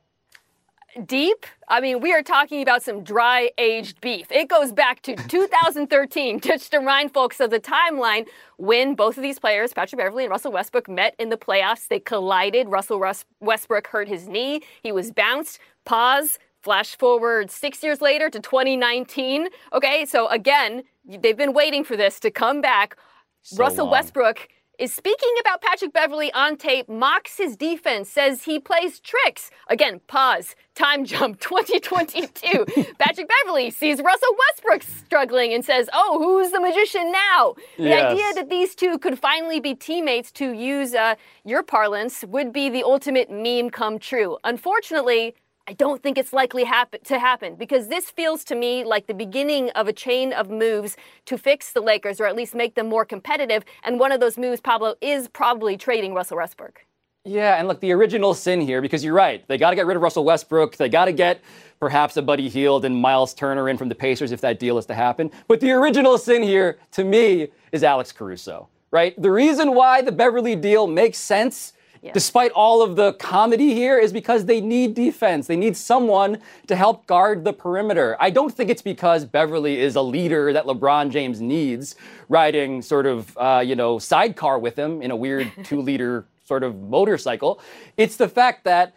deep. 1.07 1.47
I 1.69 1.81
mean, 1.81 2.01
we 2.01 2.13
are 2.13 2.23
talking 2.23 2.63
about 2.63 2.83
some 2.83 3.03
dry 3.03 3.51
aged 3.59 4.01
beef. 4.01 4.31
It 4.31 4.49
goes 4.49 4.73
back 4.73 5.03
to 5.03 5.17
2013, 5.29 6.41
just 6.41 6.71
to 6.73 6.79
remind 6.79 7.13
folks 7.13 7.41
of 7.41 7.51
the 7.51 7.61
timeline 7.61 8.27
when 8.57 8.95
both 8.95 9.17
of 9.17 9.23
these 9.23 9.39
players, 9.39 9.73
Patrick 9.73 9.99
Beverley 9.99 10.25
and 10.25 10.31
Russell 10.31 10.53
Westbrook, 10.53 10.89
met 10.89 11.15
in 11.19 11.31
the 11.31 11.37
playoffs. 11.37 11.89
They 11.89 12.01
collided. 12.01 12.69
Russell 12.69 13.03
Westbrook 13.41 13.89
hurt 13.89 14.09
his 14.09 14.29
knee. 14.29 14.63
He 14.83 14.93
was 14.93 15.11
bounced. 15.11 15.59
Pause. 15.85 16.39
Flash 16.63 16.97
forward 16.97 17.51
six 17.51 17.83
years 17.83 18.01
later 18.01 18.31
to 18.31 18.41
2019. 18.41 19.49
Okay, 19.75 20.07
so 20.07 20.29
again, 20.29 20.83
they've 21.05 21.37
been 21.37 21.53
waiting 21.53 21.85
for 21.85 21.95
this 21.95 22.19
to 22.21 22.31
come 22.31 22.63
back. 22.63 22.97
So 23.43 23.59
Russell 23.59 23.85
long. 23.85 23.93
Westbrook 23.93 24.49
is 24.79 24.93
speaking 24.93 25.33
about 25.41 25.63
Patrick 25.63 25.93
Beverley 25.93 26.33
on 26.33 26.57
tape, 26.57 26.89
mocks 26.89 27.37
his 27.37 27.57
defense, 27.57 28.09
says 28.09 28.45
he 28.45 28.59
plays 28.59 28.99
tricks. 28.99 29.51
Again, 29.69 30.01
pause, 30.07 30.57
time 30.75 31.05
jump 31.13 31.41
2022. 31.41 32.65
Patrick 32.99 33.29
Beverley 33.29 33.71
sees 33.71 34.01
Russell 34.03 34.37
Westbrook 34.49 34.83
struggling 34.83 35.53
and 35.53 35.65
says, 35.65 35.89
Oh, 35.93 36.19
who's 36.19 36.51
the 36.51 36.61
magician 36.61 37.13
now? 37.13 37.55
The 37.77 37.85
yes. 37.85 38.13
idea 38.13 38.33
that 38.35 38.51
these 38.51 38.75
two 38.75 38.99
could 38.99 39.19
finally 39.19 39.61
be 39.61 39.75
teammates, 39.75 40.33
to 40.33 40.53
use 40.53 40.95
uh, 40.95 41.15
your 41.45 41.63
parlance, 41.63 42.25
would 42.25 42.53
be 42.53 42.69
the 42.69 42.83
ultimate 42.83 43.31
meme 43.31 43.71
come 43.71 43.99
true. 43.99 44.39
Unfortunately, 44.45 45.35
I 45.67 45.73
don't 45.73 46.03
think 46.03 46.19
it's 46.19 46.35
likely 46.35 46.65
to 46.65 47.19
happen 47.19 47.55
because 47.55 47.89
this 47.89 48.11
feels 48.11 48.45
to 48.45 48.55
me 48.55 48.85
like 48.85 49.07
the 49.07 49.15
beginning 49.15 49.71
of 49.71 49.89
a 49.89 49.95
chain 49.95 50.35
of 50.35 50.51
moves 50.51 50.95
to 51.25 51.39
fix 51.39 51.73
the 51.73 51.81
Lakers 51.81 52.21
or 52.21 52.27
at 52.27 52.37
least 52.37 52.55
make 52.55 52.75
them 52.75 52.87
more 52.87 53.07
competitive. 53.07 53.65
And 53.83 53.99
one 53.99 54.13
of 54.13 54.21
those 54.21 54.37
moves, 54.37 54.61
Pablo, 54.61 54.95
is 55.01 55.29
probably 55.29 55.79
trading 55.79 56.13
Russell 56.13 56.37
Westbrook. 56.37 56.85
Yeah, 57.25 57.59
and 57.59 57.67
look, 57.67 57.81
the 57.81 57.93
original 57.93 58.35
sin 58.35 58.61
here, 58.61 58.83
because 58.83 59.03
you're 59.03 59.15
right, 59.15 59.47
they 59.49 59.57
got 59.57 59.71
to 59.71 59.77
get 59.77 59.87
rid 59.87 59.97
of 59.97 60.03
Russell 60.03 60.25
Westbrook. 60.25 60.77
They 60.77 60.91
got 60.91 61.07
to 61.07 61.13
get 61.13 61.41
perhaps 61.81 62.19
a 62.19 62.23
Buddy 62.23 62.51
Hield 62.51 62.85
and 62.85 62.95
Myles 62.95 63.33
Turner 63.33 63.71
in 63.71 63.79
from 63.79 63.89
the 63.89 63.95
Pacers 63.95 64.33
if 64.33 64.43
that 64.43 64.59
deal 64.59 64.77
is 64.77 64.85
to 64.87 64.95
happen. 64.95 65.31
But 65.49 65.61
the 65.61 65.71
original 65.71 66.19
sin 66.19 66.43
here, 66.43 66.79
to 66.93 67.05
me, 67.05 67.49
is 67.73 67.83
Alex 67.83 68.13
Caruso, 68.13 68.69
right? 68.91 69.21
The 69.21 69.31
reason 69.31 69.75
why 69.75 70.03
the 70.03 70.13
Beverley 70.13 70.57
deal 70.57 70.87
makes 70.87 71.17
sense 71.17 71.73
despite 72.13 72.51
all 72.53 72.83
of 72.83 72.97
the 72.97 73.15
comedy 73.15 73.75
here, 73.75 73.99
is 73.99 74.13
because 74.13 74.45
they 74.45 74.61
need 74.61 74.95
defense. 74.95 75.47
They 75.47 75.57
need 75.57 75.77
someone 75.77 76.39
to 76.67 76.77
help 76.77 77.07
guard 77.07 77.45
the 77.45 77.53
perimeter. 77.53 78.17
I 78.21 78.31
don't 78.31 78.53
think 78.53 78.71
it's 78.71 78.83
because 78.83 79.25
Beverley 79.25 79.81
is 79.81 79.97
a 79.97 80.03
leader 80.03 80.53
that 80.53 80.67
LeBron 80.67 81.11
James 81.11 81.41
needs, 81.41 81.97
riding 82.29 82.83
sort 82.83 83.07
of, 83.07 83.37
uh, 83.39 83.63
you 83.65 83.77
know, 83.77 83.99
sidecar 83.99 84.59
with 84.59 84.79
him 84.79 85.03
in 85.03 85.11
a 85.11 85.17
weird 85.17 85.51
two 85.65 85.81
liter 85.81 86.27
sort 86.45 86.63
of 86.63 86.77
motorcycle. 86.83 87.61
It's 87.97 88.17
the 88.17 88.29
fact 88.29 88.65
that 88.65 88.95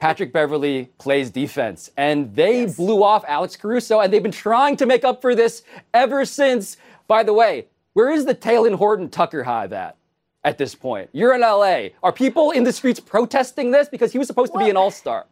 Patrick 0.00 0.32
Beverley 0.32 0.90
plays 0.98 1.30
defense. 1.30 1.90
And 1.96 2.34
they 2.34 2.62
yes. 2.62 2.76
blew 2.76 3.02
off 3.02 3.24
Alex 3.26 3.56
Caruso, 3.56 4.00
and 4.00 4.12
they've 4.12 4.22
been 4.22 4.32
trying 4.32 4.76
to 4.76 4.86
make 4.86 5.04
up 5.04 5.22
for 5.22 5.34
this 5.34 5.62
ever 5.92 6.24
since. 6.24 6.76
By 7.06 7.22
the 7.22 7.32
way, 7.32 7.68
where 7.94 8.10
is 8.10 8.24
the 8.24 8.34
Talen 8.34 8.74
Horton 8.74 9.08
Tucker 9.08 9.44
Hive 9.44 9.72
at? 9.72 9.96
At 10.44 10.58
this 10.58 10.74
point, 10.74 11.08
you're 11.12 11.34
in 11.34 11.40
LA. 11.40 11.88
Are 12.02 12.12
people 12.12 12.50
in 12.50 12.64
the 12.64 12.72
streets 12.72 13.00
protesting 13.00 13.70
this 13.70 13.88
because 13.88 14.12
he 14.12 14.18
was 14.18 14.26
supposed 14.26 14.52
to 14.52 14.58
be 14.58 14.68
an 14.68 14.76
all 14.76 14.90
star? 14.90 15.26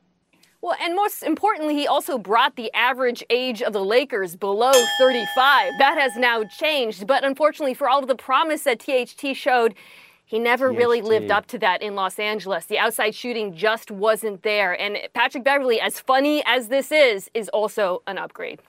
Well, 0.63 0.77
and 0.81 0.95
most 0.95 1.23
importantly, 1.23 1.75
he 1.75 1.87
also 1.87 2.17
brought 2.17 2.57
the 2.57 2.73
average 2.73 3.23
age 3.29 3.63
of 3.63 3.73
the 3.73 3.85
Lakers 3.85 4.37
below 4.37 4.73
35. 4.99 5.73
That 5.79 5.99
has 5.99 6.17
now 6.17 6.45
changed. 6.45 7.07
But 7.07 7.25
unfortunately, 7.25 7.75
for 7.75 7.89
all 7.89 7.99
of 7.99 8.07
the 8.09 8.15
promise 8.15 8.63
that 8.63 8.79
THT 8.79 9.37
showed, 9.37 9.75
he 10.25 10.39
never 10.39 10.73
THT. 10.73 10.79
really 10.79 11.03
lived 11.03 11.31
up 11.31 11.47
to 11.49 11.59
that 11.59 11.83
in 11.83 11.95
Los 11.95 12.19
Angeles. 12.19 12.65
The 12.67 12.79
outside 12.79 13.15
shooting 13.15 13.55
just 13.55 13.91
wasn't 13.91 14.45
there. 14.45 14.81
And 14.81 14.97
Patrick 15.13 15.45
Beverley, 15.45 15.81
as 15.81 16.01
funny 16.01 16.43
as 16.47 16.69
this 16.69 16.91
is, 16.91 17.29
is 17.35 17.51
also 17.51 18.03
an 18.07 18.17
upgrade. 18.17 18.61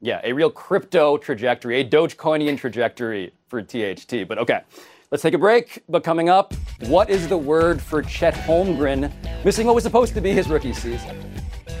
Yeah, 0.00 0.20
a 0.24 0.32
real 0.32 0.50
crypto 0.50 1.16
trajectory, 1.16 1.80
a 1.80 1.84
Dogecoinian 1.84 2.58
trajectory 2.58 3.32
for 3.46 3.62
THT. 3.62 4.26
But 4.26 4.38
okay, 4.38 4.62
let's 5.10 5.22
take 5.22 5.34
a 5.34 5.38
break. 5.38 5.82
But 5.88 6.04
coming 6.04 6.28
up, 6.28 6.54
what 6.86 7.10
is 7.10 7.28
the 7.28 7.36
word 7.36 7.80
for 7.80 8.02
Chet 8.02 8.34
Holmgren 8.34 9.12
missing 9.44 9.66
what 9.66 9.74
was 9.74 9.84
supposed 9.84 10.14
to 10.14 10.20
be 10.20 10.32
his 10.32 10.48
rookie 10.48 10.72
season? 10.72 11.16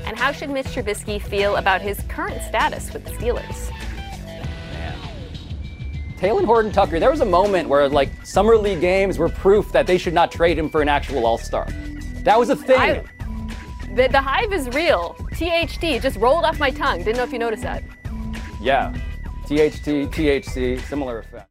And 0.04 0.18
how 0.18 0.32
should 0.32 0.50
Mitch 0.50 0.66
Trubisky 0.66 1.20
feel 1.20 1.56
about 1.56 1.80
his 1.80 2.00
current 2.08 2.40
status 2.42 2.92
with 2.92 3.04
the 3.04 3.10
Steelers? 3.10 3.72
Talen 6.18 6.46
Horton 6.46 6.72
Tucker, 6.72 6.98
there 6.98 7.10
was 7.10 7.20
a 7.20 7.26
moment 7.26 7.68
where 7.68 7.88
like 7.88 8.08
summer 8.24 8.56
league 8.56 8.80
games 8.80 9.18
were 9.18 9.28
proof 9.28 9.70
that 9.72 9.86
they 9.86 9.98
should 9.98 10.14
not 10.14 10.32
trade 10.32 10.58
him 10.58 10.70
for 10.70 10.80
an 10.80 10.88
actual 10.88 11.26
All 11.26 11.36
Star. 11.36 11.66
That 12.22 12.38
was 12.38 12.48
a 12.48 12.56
thing. 12.56 12.80
I, 12.80 13.04
the, 13.94 14.08
the 14.08 14.20
hive 14.20 14.52
is 14.52 14.68
real. 14.68 15.14
THD 15.32 16.00
just 16.00 16.16
rolled 16.16 16.44
off 16.44 16.58
my 16.58 16.70
tongue. 16.70 16.98
Didn't 16.98 17.16
know 17.16 17.22
if 17.24 17.32
you 17.32 17.38
noticed 17.38 17.64
that. 17.64 17.84
Yeah. 18.60 18.92
THT, 19.44 20.10
THC, 20.10 20.80
similar 20.82 21.18
effect. 21.18 21.50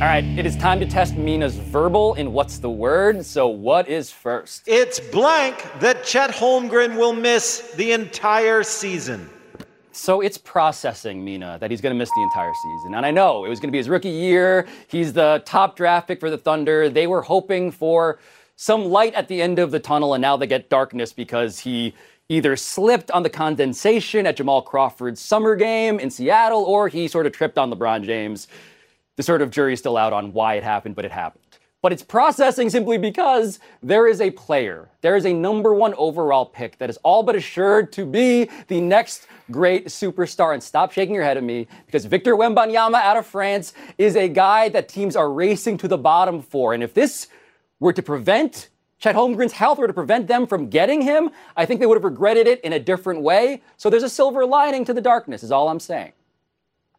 All 0.00 0.06
right, 0.06 0.24
it 0.24 0.46
is 0.46 0.56
time 0.56 0.80
to 0.80 0.86
test 0.86 1.14
Mina's 1.16 1.56
verbal 1.56 2.14
in 2.14 2.32
What's 2.32 2.56
the 2.56 2.70
Word. 2.70 3.22
So, 3.22 3.48
what 3.48 3.86
is 3.86 4.10
first? 4.10 4.62
It's 4.66 4.98
blank 4.98 5.62
that 5.80 6.04
Chet 6.04 6.30
Holmgren 6.30 6.96
will 6.96 7.12
miss 7.12 7.72
the 7.76 7.92
entire 7.92 8.62
season. 8.62 9.28
So 9.92 10.22
it's 10.22 10.38
processing, 10.38 11.22
Mina, 11.22 11.58
that 11.60 11.70
he's 11.70 11.82
going 11.82 11.94
to 11.94 11.98
miss 11.98 12.08
the 12.16 12.22
entire 12.22 12.54
season. 12.54 12.94
And 12.94 13.04
I 13.04 13.10
know 13.10 13.44
it 13.44 13.50
was 13.50 13.60
going 13.60 13.68
to 13.68 13.72
be 13.72 13.76
his 13.76 13.90
rookie 13.90 14.08
year. 14.08 14.66
He's 14.88 15.12
the 15.12 15.42
top 15.44 15.76
draft 15.76 16.08
pick 16.08 16.18
for 16.18 16.30
the 16.30 16.38
Thunder. 16.38 16.88
They 16.88 17.06
were 17.06 17.20
hoping 17.20 17.70
for 17.70 18.18
some 18.56 18.86
light 18.86 19.12
at 19.12 19.28
the 19.28 19.42
end 19.42 19.58
of 19.58 19.70
the 19.70 19.80
tunnel, 19.80 20.14
and 20.14 20.22
now 20.22 20.34
they 20.34 20.46
get 20.46 20.70
darkness 20.70 21.12
because 21.12 21.58
he 21.58 21.92
either 22.30 22.56
slipped 22.56 23.10
on 23.10 23.22
the 23.22 23.28
condensation 23.28 24.26
at 24.26 24.36
Jamal 24.36 24.62
Crawford's 24.62 25.20
summer 25.20 25.56
game 25.56 26.00
in 26.00 26.08
Seattle, 26.08 26.62
or 26.62 26.88
he 26.88 27.06
sort 27.06 27.26
of 27.26 27.32
tripped 27.32 27.58
on 27.58 27.70
LeBron 27.70 28.02
James 28.02 28.48
the 29.20 29.24
sort 29.24 29.42
of 29.42 29.50
jury's 29.50 29.80
still 29.80 29.98
out 29.98 30.14
on 30.14 30.32
why 30.32 30.54
it 30.54 30.62
happened, 30.62 30.96
but 30.96 31.04
it 31.04 31.12
happened. 31.12 31.44
But 31.82 31.92
it's 31.92 32.02
processing 32.02 32.70
simply 32.70 32.96
because 32.96 33.58
there 33.82 34.06
is 34.06 34.18
a 34.18 34.30
player, 34.30 34.88
there 35.02 35.14
is 35.14 35.26
a 35.26 35.32
number 35.34 35.74
one 35.74 35.92
overall 35.98 36.46
pick 36.46 36.78
that 36.78 36.88
is 36.88 36.96
all 37.02 37.22
but 37.22 37.36
assured 37.36 37.92
to 37.92 38.06
be 38.06 38.48
the 38.68 38.80
next 38.80 39.26
great 39.50 39.88
superstar. 39.88 40.54
And 40.54 40.62
stop 40.62 40.92
shaking 40.92 41.14
your 41.14 41.24
head 41.24 41.36
at 41.36 41.42
me 41.42 41.68
because 41.84 42.06
Victor 42.06 42.34
Wembanyama 42.34 42.94
out 42.94 43.18
of 43.18 43.26
France 43.26 43.74
is 43.98 44.16
a 44.16 44.26
guy 44.26 44.70
that 44.70 44.88
teams 44.88 45.16
are 45.16 45.30
racing 45.30 45.76
to 45.78 45.88
the 45.88 45.98
bottom 45.98 46.40
for. 46.40 46.72
And 46.72 46.82
if 46.82 46.94
this 46.94 47.26
were 47.78 47.92
to 47.92 48.02
prevent 48.02 48.70
Chet 49.00 49.14
Holmgren's 49.14 49.52
health 49.52 49.78
were 49.78 49.86
to 49.86 49.92
prevent 49.92 50.28
them 50.28 50.46
from 50.46 50.70
getting 50.70 51.02
him, 51.02 51.28
I 51.58 51.66
think 51.66 51.80
they 51.80 51.86
would 51.86 51.96
have 51.96 52.04
regretted 52.04 52.46
it 52.46 52.62
in 52.62 52.72
a 52.72 52.80
different 52.80 53.20
way. 53.20 53.62
So 53.76 53.90
there's 53.90 54.02
a 54.02 54.08
silver 54.08 54.46
lining 54.46 54.86
to 54.86 54.94
the 54.94 55.02
darkness, 55.02 55.42
is 55.42 55.52
all 55.52 55.68
I'm 55.68 55.80
saying. 55.80 56.12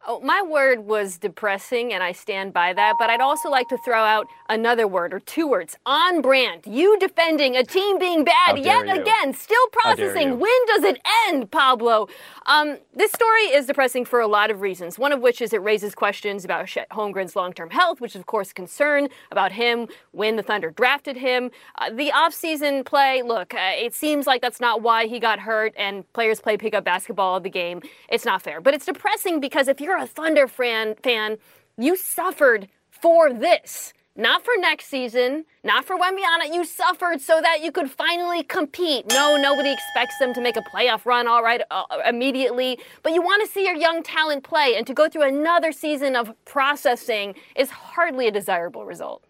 Oh, 0.04 0.18
my 0.20 0.42
word 0.42 0.80
was 0.80 1.16
depressing, 1.16 1.92
and 1.92 2.02
I 2.02 2.10
stand 2.10 2.52
by 2.52 2.72
that. 2.72 2.96
But 2.98 3.08
I'd 3.08 3.20
also 3.20 3.48
like 3.48 3.68
to 3.68 3.78
throw 3.84 4.02
out 4.02 4.26
another 4.48 4.88
word 4.88 5.14
or 5.14 5.20
two 5.20 5.46
words 5.46 5.76
on 5.86 6.20
brand. 6.20 6.66
You 6.66 6.98
defending 6.98 7.54
a 7.54 7.62
team 7.62 8.00
being 8.00 8.24
bad 8.24 8.58
yet 8.58 8.86
you. 8.86 9.00
again, 9.00 9.32
still 9.32 9.66
processing. 9.70 10.40
When 10.40 10.66
does 10.66 10.82
it 10.82 11.00
end, 11.28 11.52
Pablo? 11.52 12.08
Um, 12.46 12.78
this 12.92 13.12
story 13.12 13.42
is 13.42 13.66
depressing 13.66 14.04
for 14.04 14.20
a 14.20 14.26
lot 14.26 14.50
of 14.50 14.60
reasons. 14.60 14.98
One 14.98 15.12
of 15.12 15.20
which 15.20 15.40
is 15.40 15.52
it 15.52 15.62
raises 15.62 15.94
questions 15.94 16.44
about 16.44 16.66
Holmgren's 16.66 17.36
long-term 17.36 17.70
health, 17.70 18.00
which 18.00 18.16
is 18.16 18.20
of 18.20 18.26
course 18.26 18.52
concern 18.52 19.08
about 19.30 19.52
him 19.52 19.86
when 20.10 20.34
the 20.34 20.42
Thunder 20.42 20.70
drafted 20.70 21.16
him. 21.16 21.52
Uh, 21.78 21.90
the 21.90 22.10
offseason 22.10 22.84
play, 22.84 23.22
look, 23.22 23.54
uh, 23.54 23.58
it 23.76 23.94
seems 23.94 24.26
like 24.26 24.42
that's 24.42 24.60
not 24.60 24.82
why 24.82 25.06
he 25.06 25.20
got 25.20 25.38
hurt, 25.38 25.72
and 25.76 26.10
players 26.12 26.40
play 26.40 26.56
pickup 26.56 26.84
basketball 26.84 27.36
of 27.36 27.44
the 27.44 27.50
game. 27.50 27.80
It's 28.08 28.24
not 28.24 28.42
fair, 28.42 28.60
but 28.60 28.74
it's 28.74 28.86
depressing 28.86 29.38
because 29.38 29.68
if 29.68 29.80
you're 29.80 29.91
you're 29.92 30.02
a 30.02 30.06
Thunder 30.06 30.48
fan, 30.48 30.94
fan, 31.02 31.36
you 31.76 31.96
suffered 31.96 32.68
for 32.90 33.32
this. 33.32 33.92
Not 34.14 34.44
for 34.44 34.52
next 34.58 34.86
season, 34.86 35.46
not 35.64 35.86
for 35.86 35.96
Wembanyama. 35.96 36.52
You 36.52 36.64
suffered 36.64 37.20
so 37.20 37.40
that 37.40 37.62
you 37.62 37.72
could 37.72 37.90
finally 37.90 38.42
compete. 38.42 39.06
No, 39.08 39.38
nobody 39.38 39.72
expects 39.72 40.18
them 40.18 40.34
to 40.34 40.40
make 40.42 40.56
a 40.56 40.62
playoff 40.62 41.06
run, 41.06 41.26
all 41.26 41.42
right, 41.42 41.62
uh, 41.70 41.84
immediately. 42.06 42.78
But 43.02 43.12
you 43.12 43.22
want 43.22 43.42
to 43.46 43.50
see 43.50 43.64
your 43.64 43.74
young 43.74 44.02
talent 44.02 44.44
play, 44.44 44.74
and 44.76 44.86
to 44.86 44.92
go 44.92 45.08
through 45.08 45.22
another 45.22 45.72
season 45.72 46.14
of 46.14 46.30
processing 46.44 47.34
is 47.56 47.70
hardly 47.70 48.28
a 48.28 48.30
desirable 48.30 48.84
result. 48.84 49.24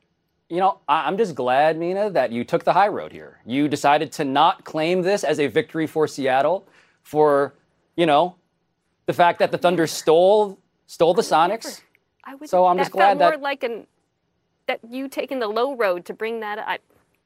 You 0.49 0.59
know, 0.59 0.81
I'm 0.89 1.17
just 1.17 1.37
glad, 1.37 1.79
Mina, 1.79 2.11
that 2.11 2.33
you 2.33 2.43
took 2.43 2.65
the 2.65 2.73
high 2.73 2.89
road 2.89 3.13
here. 3.13 3.39
You 3.47 3.69
decided 3.69 4.11
to 4.13 4.25
not 4.25 4.65
claim 4.65 5.03
this 5.03 5.23
as 5.23 5.39
a 5.39 5.47
victory 5.47 5.87
for 5.87 6.09
Seattle, 6.09 6.67
for, 7.03 7.55
you 7.97 8.07
know, 8.07 8.35
the 9.07 9.13
fact 9.13 9.39
that 9.39 9.51
the 9.51 9.59
Thunder 9.59 9.87
stole 9.87 10.59
stole 10.87 11.15
the 11.15 11.23
Sonics. 11.23 11.81
I 12.25 12.35
would, 12.35 12.49
so 12.49 12.67
I'm 12.67 12.79
just 12.79 12.93
glad 12.93 13.19
felt 13.19 13.19
that 13.19 13.39
more 13.39 13.43
like 13.43 13.63
an 13.63 13.87
that 14.67 14.81
you 14.89 15.09
taking 15.09 15.39
the 15.39 15.49
low 15.49 15.75
road 15.75 16.05
to 16.07 16.15
bring 16.15 16.41
that 16.41 16.59
up. 16.59 16.81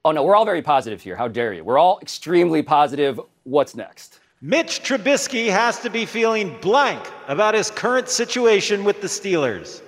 Oh 0.05 0.13
no, 0.13 0.23
we're 0.23 0.37
all 0.37 0.45
very 0.45 0.63
positive 0.63 1.03
here. 1.03 1.17
How 1.17 1.29
dare 1.29 1.53
you? 1.53 1.65
We're 1.65 1.79
all 1.79 1.99
extremely 2.01 2.63
positive. 2.63 3.21
What's 3.45 3.75
next? 3.75 4.21
Mitch 4.41 4.83
Trubisky 4.83 5.49
has 5.49 5.81
to 5.81 5.91
be 5.91 6.07
feeling 6.07 6.57
blank 6.61 7.03
about 7.27 7.55
his 7.55 7.71
current 7.71 8.09
situation 8.09 8.85
with 8.85 9.01
the 9.01 9.07
Steelers. 9.07 9.83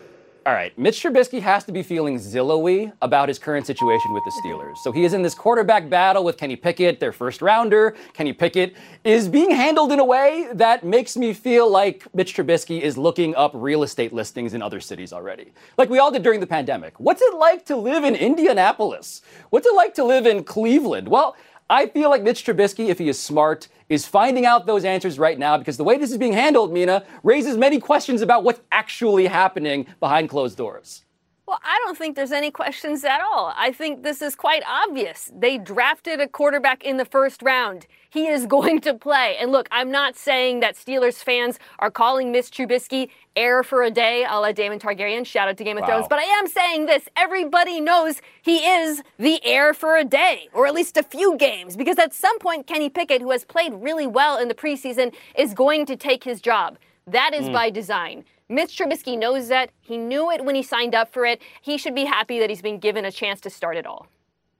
All 0.48 0.54
right, 0.54 0.72
Mitch 0.78 1.02
Trubisky 1.02 1.42
has 1.42 1.64
to 1.64 1.72
be 1.72 1.82
feeling 1.82 2.16
zillowy 2.16 2.90
about 3.02 3.28
his 3.28 3.38
current 3.38 3.66
situation 3.66 4.14
with 4.14 4.24
the 4.24 4.30
Steelers. 4.30 4.78
So 4.78 4.90
he 4.90 5.04
is 5.04 5.12
in 5.12 5.20
this 5.20 5.34
quarterback 5.34 5.90
battle 5.90 6.24
with 6.24 6.38
Kenny 6.38 6.56
Pickett, 6.56 7.00
their 7.00 7.12
first 7.12 7.42
rounder. 7.42 7.94
Kenny 8.14 8.32
Pickett 8.32 8.74
is 9.04 9.28
being 9.28 9.50
handled 9.50 9.92
in 9.92 10.00
a 10.00 10.04
way 10.06 10.48
that 10.54 10.84
makes 10.84 11.18
me 11.18 11.34
feel 11.34 11.70
like 11.70 12.06
Mitch 12.14 12.34
Trubisky 12.34 12.80
is 12.80 12.96
looking 12.96 13.34
up 13.34 13.50
real 13.52 13.82
estate 13.82 14.14
listings 14.14 14.54
in 14.54 14.62
other 14.62 14.80
cities 14.80 15.12
already. 15.12 15.52
Like 15.76 15.90
we 15.90 15.98
all 15.98 16.10
did 16.10 16.22
during 16.22 16.40
the 16.40 16.46
pandemic. 16.46 16.98
What's 16.98 17.20
it 17.20 17.34
like 17.34 17.66
to 17.66 17.76
live 17.76 18.04
in 18.04 18.14
Indianapolis? 18.14 19.20
What's 19.50 19.66
it 19.66 19.74
like 19.74 19.92
to 19.96 20.04
live 20.04 20.24
in 20.24 20.44
Cleveland? 20.44 21.08
Well, 21.08 21.36
I 21.70 21.86
feel 21.86 22.08
like 22.08 22.22
Mitch 22.22 22.44
Trubisky, 22.44 22.88
if 22.88 22.98
he 22.98 23.10
is 23.10 23.18
smart, 23.18 23.68
is 23.90 24.06
finding 24.06 24.46
out 24.46 24.64
those 24.64 24.84
answers 24.86 25.18
right 25.18 25.38
now 25.38 25.58
because 25.58 25.76
the 25.76 25.84
way 25.84 25.98
this 25.98 26.10
is 26.10 26.16
being 26.16 26.32
handled, 26.32 26.72
Mina, 26.72 27.04
raises 27.22 27.58
many 27.58 27.78
questions 27.78 28.22
about 28.22 28.42
what's 28.42 28.60
actually 28.72 29.26
happening 29.26 29.86
behind 30.00 30.30
closed 30.30 30.56
doors. 30.56 31.04
Well, 31.48 31.58
I 31.64 31.80
don't 31.86 31.96
think 31.96 32.14
there's 32.14 32.30
any 32.30 32.50
questions 32.50 33.04
at 33.04 33.22
all. 33.22 33.54
I 33.56 33.72
think 33.72 34.02
this 34.02 34.20
is 34.20 34.34
quite 34.34 34.62
obvious. 34.68 35.32
They 35.34 35.56
drafted 35.56 36.20
a 36.20 36.28
quarterback 36.28 36.84
in 36.84 36.98
the 36.98 37.06
first 37.06 37.40
round. 37.40 37.86
He 38.10 38.26
is 38.26 38.44
going 38.56 38.82
to 38.82 38.92
play. 38.92 39.34
And 39.40 39.50
look, 39.50 39.66
I'm 39.72 39.90
not 39.90 40.14
saying 40.14 40.60
that 40.60 40.74
Steelers 40.74 41.22
fans 41.22 41.58
are 41.78 41.90
calling 41.90 42.32
Mitch 42.32 42.50
Trubisky 42.50 43.08
heir 43.34 43.62
for 43.62 43.82
a 43.82 43.90
day, 43.90 44.26
a 44.28 44.38
la 44.38 44.52
Daemon 44.52 44.78
Targaryen. 44.78 45.24
Shout 45.24 45.48
out 45.48 45.56
to 45.56 45.64
Game 45.64 45.78
of 45.78 45.84
wow. 45.84 45.88
Thrones. 45.88 46.06
But 46.10 46.18
I 46.18 46.24
am 46.24 46.48
saying 46.48 46.84
this. 46.84 47.08
Everybody 47.16 47.80
knows 47.80 48.20
he 48.42 48.58
is 48.58 49.02
the 49.18 49.42
heir 49.42 49.72
for 49.72 49.96
a 49.96 50.04
day, 50.04 50.50
or 50.52 50.66
at 50.66 50.74
least 50.74 50.98
a 50.98 51.02
few 51.02 51.34
games, 51.38 51.78
because 51.78 51.98
at 51.98 52.12
some 52.12 52.38
point, 52.40 52.66
Kenny 52.66 52.90
Pickett, 52.90 53.22
who 53.22 53.30
has 53.30 53.46
played 53.46 53.72
really 53.72 54.06
well 54.06 54.36
in 54.36 54.48
the 54.48 54.54
preseason, 54.54 55.14
is 55.34 55.54
going 55.54 55.86
to 55.86 55.96
take 55.96 56.24
his 56.24 56.42
job. 56.42 56.76
That 57.06 57.32
is 57.32 57.46
mm. 57.46 57.54
by 57.54 57.70
design. 57.70 58.24
Mitch 58.48 58.78
Trubisky 58.78 59.18
knows 59.18 59.48
that. 59.48 59.70
He 59.80 59.98
knew 59.98 60.30
it 60.30 60.44
when 60.44 60.54
he 60.54 60.62
signed 60.62 60.94
up 60.94 61.12
for 61.12 61.26
it. 61.26 61.42
He 61.60 61.76
should 61.76 61.94
be 61.94 62.04
happy 62.04 62.38
that 62.38 62.48
he's 62.48 62.62
been 62.62 62.78
given 62.78 63.04
a 63.04 63.12
chance 63.12 63.40
to 63.42 63.50
start 63.50 63.76
it 63.76 63.86
all. 63.86 64.06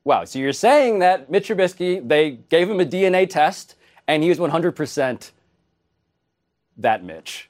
Wow. 0.04 0.24
So 0.24 0.38
you're 0.38 0.52
saying 0.52 0.98
that 1.00 1.30
Mitch 1.30 1.48
Trubisky, 1.48 2.06
they 2.06 2.32
gave 2.32 2.68
him 2.68 2.80
a 2.80 2.84
DNA 2.84 3.28
test 3.28 3.76
and 4.06 4.22
he 4.22 4.28
was 4.28 4.38
100% 4.38 5.32
that 6.78 7.04
Mitch. 7.04 7.47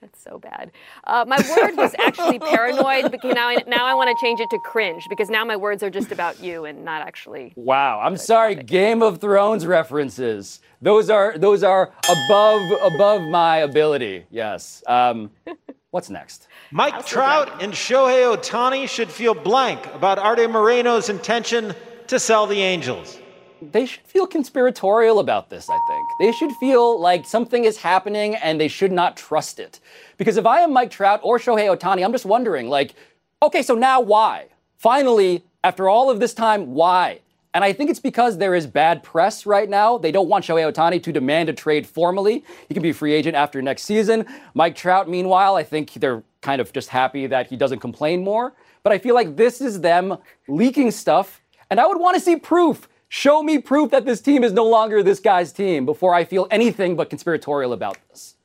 That's 0.00 0.22
so 0.22 0.38
bad. 0.38 0.70
Uh, 1.04 1.24
my 1.26 1.38
word 1.56 1.76
was 1.76 1.94
actually 1.98 2.38
paranoid, 2.38 3.10
but 3.10 3.24
now 3.24 3.48
I, 3.48 3.62
now 3.66 3.84
I 3.84 3.94
want 3.94 4.16
to 4.16 4.24
change 4.24 4.40
it 4.40 4.48
to 4.50 4.58
cringe 4.64 5.02
because 5.08 5.28
now 5.28 5.44
my 5.44 5.56
words 5.56 5.82
are 5.82 5.90
just 5.90 6.12
about 6.12 6.40
you 6.40 6.64
and 6.64 6.84
not 6.84 7.02
actually. 7.02 7.52
Wow, 7.56 8.00
I'm 8.00 8.16
sorry. 8.16 8.54
Topic. 8.54 8.66
Game 8.68 9.02
of 9.02 9.20
Thrones 9.20 9.66
references. 9.66 10.60
Those 10.80 11.10
are 11.10 11.36
those 11.36 11.64
are 11.64 11.92
above 12.08 12.62
above 12.94 13.22
my 13.22 13.58
ability. 13.58 14.24
Yes. 14.30 14.84
Um, 14.86 15.30
what's 15.90 16.10
next? 16.10 16.46
Mike 16.70 17.04
Trout 17.04 17.62
and 17.62 17.72
Shohei 17.72 18.36
Ohtani 18.36 18.88
should 18.88 19.10
feel 19.10 19.34
blank 19.34 19.84
about 19.94 20.18
Arte 20.18 20.46
Moreno's 20.46 21.08
intention 21.08 21.74
to 22.06 22.18
sell 22.20 22.46
the 22.46 22.60
Angels 22.60 23.18
they 23.60 23.86
should 23.86 24.04
feel 24.04 24.26
conspiratorial 24.26 25.18
about 25.18 25.50
this, 25.50 25.68
I 25.68 25.78
think. 25.88 26.08
They 26.20 26.32
should 26.32 26.52
feel 26.52 27.00
like 27.00 27.26
something 27.26 27.64
is 27.64 27.76
happening 27.78 28.34
and 28.36 28.60
they 28.60 28.68
should 28.68 28.92
not 28.92 29.16
trust 29.16 29.58
it. 29.58 29.80
Because 30.16 30.36
if 30.36 30.46
I 30.46 30.60
am 30.60 30.72
Mike 30.72 30.90
Trout 30.90 31.20
or 31.22 31.38
Shohei 31.38 31.74
Ohtani, 31.74 32.04
I'm 32.04 32.12
just 32.12 32.24
wondering, 32.24 32.68
like, 32.68 32.94
okay, 33.42 33.62
so 33.62 33.74
now 33.74 34.00
why? 34.00 34.46
Finally, 34.76 35.44
after 35.64 35.88
all 35.88 36.10
of 36.10 36.20
this 36.20 36.34
time, 36.34 36.74
why? 36.74 37.20
And 37.54 37.64
I 37.64 37.72
think 37.72 37.90
it's 37.90 38.00
because 38.00 38.38
there 38.38 38.54
is 38.54 38.66
bad 38.66 39.02
press 39.02 39.46
right 39.46 39.68
now. 39.68 39.98
They 39.98 40.12
don't 40.12 40.28
want 40.28 40.44
Shohei 40.44 40.70
Ohtani 40.70 41.02
to 41.02 41.12
demand 41.12 41.48
a 41.48 41.52
trade 41.52 41.86
formally. 41.86 42.44
He 42.68 42.74
can 42.74 42.82
be 42.82 42.90
a 42.90 42.94
free 42.94 43.14
agent 43.14 43.36
after 43.36 43.60
next 43.62 43.82
season. 43.82 44.26
Mike 44.54 44.76
Trout, 44.76 45.08
meanwhile, 45.08 45.56
I 45.56 45.64
think 45.64 45.92
they're 45.94 46.22
kind 46.40 46.60
of 46.60 46.72
just 46.72 46.90
happy 46.90 47.26
that 47.26 47.48
he 47.48 47.56
doesn't 47.56 47.80
complain 47.80 48.22
more. 48.22 48.52
But 48.82 48.92
I 48.92 48.98
feel 48.98 49.14
like 49.14 49.36
this 49.36 49.60
is 49.60 49.80
them 49.80 50.18
leaking 50.46 50.90
stuff. 50.90 51.40
And 51.70 51.80
I 51.80 51.86
would 51.86 51.98
want 51.98 52.14
to 52.14 52.20
see 52.20 52.36
proof 52.36 52.88
Show 53.08 53.42
me 53.42 53.58
proof 53.58 53.90
that 53.90 54.04
this 54.04 54.20
team 54.20 54.44
is 54.44 54.52
no 54.52 54.64
longer 54.64 55.02
this 55.02 55.20
guy's 55.20 55.52
team 55.52 55.86
before 55.86 56.14
I 56.14 56.24
feel 56.24 56.46
anything 56.50 56.94
but 56.94 57.08
conspiratorial 57.08 57.72
about 57.72 57.96
this. 58.10 58.36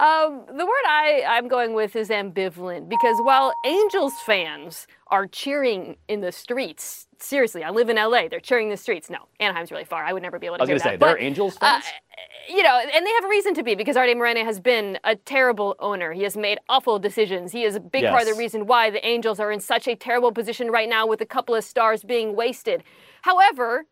Um, 0.00 0.42
the 0.48 0.66
word 0.66 0.84
I, 0.88 1.22
I'm 1.26 1.46
going 1.46 1.72
with 1.72 1.94
is 1.94 2.08
ambivalent 2.08 2.88
because 2.88 3.16
while 3.20 3.52
Angels 3.64 4.12
fans 4.26 4.88
are 5.08 5.28
cheering 5.28 5.96
in 6.08 6.20
the 6.20 6.32
streets, 6.32 7.06
seriously, 7.20 7.62
I 7.62 7.70
live 7.70 7.88
in 7.88 7.96
LA, 7.96 8.26
they're 8.28 8.40
cheering 8.40 8.70
the 8.70 8.76
streets. 8.76 9.08
No, 9.08 9.28
Anaheim's 9.38 9.70
really 9.70 9.84
far. 9.84 10.04
I 10.04 10.12
would 10.12 10.22
never 10.22 10.40
be 10.40 10.46
able 10.46 10.56
to 10.56 10.62
I 10.62 10.64
was 10.64 10.68
going 10.68 10.80
to 10.80 10.84
say, 10.84 10.96
they're 10.96 11.20
Angels 11.20 11.56
uh, 11.60 11.80
fans? 11.80 11.84
Uh, 11.84 12.52
you 12.52 12.64
know, 12.64 12.76
and 12.76 13.06
they 13.06 13.10
have 13.10 13.24
a 13.24 13.28
reason 13.28 13.54
to 13.54 13.62
be 13.62 13.76
because 13.76 13.96
Arte 13.96 14.16
Moreno 14.16 14.44
has 14.44 14.58
been 14.58 14.98
a 15.04 15.14
terrible 15.14 15.76
owner. 15.78 16.12
He 16.12 16.24
has 16.24 16.36
made 16.36 16.58
awful 16.68 16.98
decisions. 16.98 17.52
He 17.52 17.62
is 17.62 17.76
a 17.76 17.80
big 17.80 18.02
yes. 18.02 18.10
part 18.10 18.22
of 18.22 18.28
the 18.28 18.34
reason 18.34 18.66
why 18.66 18.90
the 18.90 19.04
Angels 19.06 19.38
are 19.38 19.52
in 19.52 19.60
such 19.60 19.86
a 19.86 19.94
terrible 19.94 20.32
position 20.32 20.72
right 20.72 20.88
now 20.88 21.06
with 21.06 21.20
a 21.20 21.26
couple 21.26 21.54
of 21.54 21.62
stars 21.62 22.02
being 22.02 22.34
wasted. 22.34 22.82
However, 23.22 23.86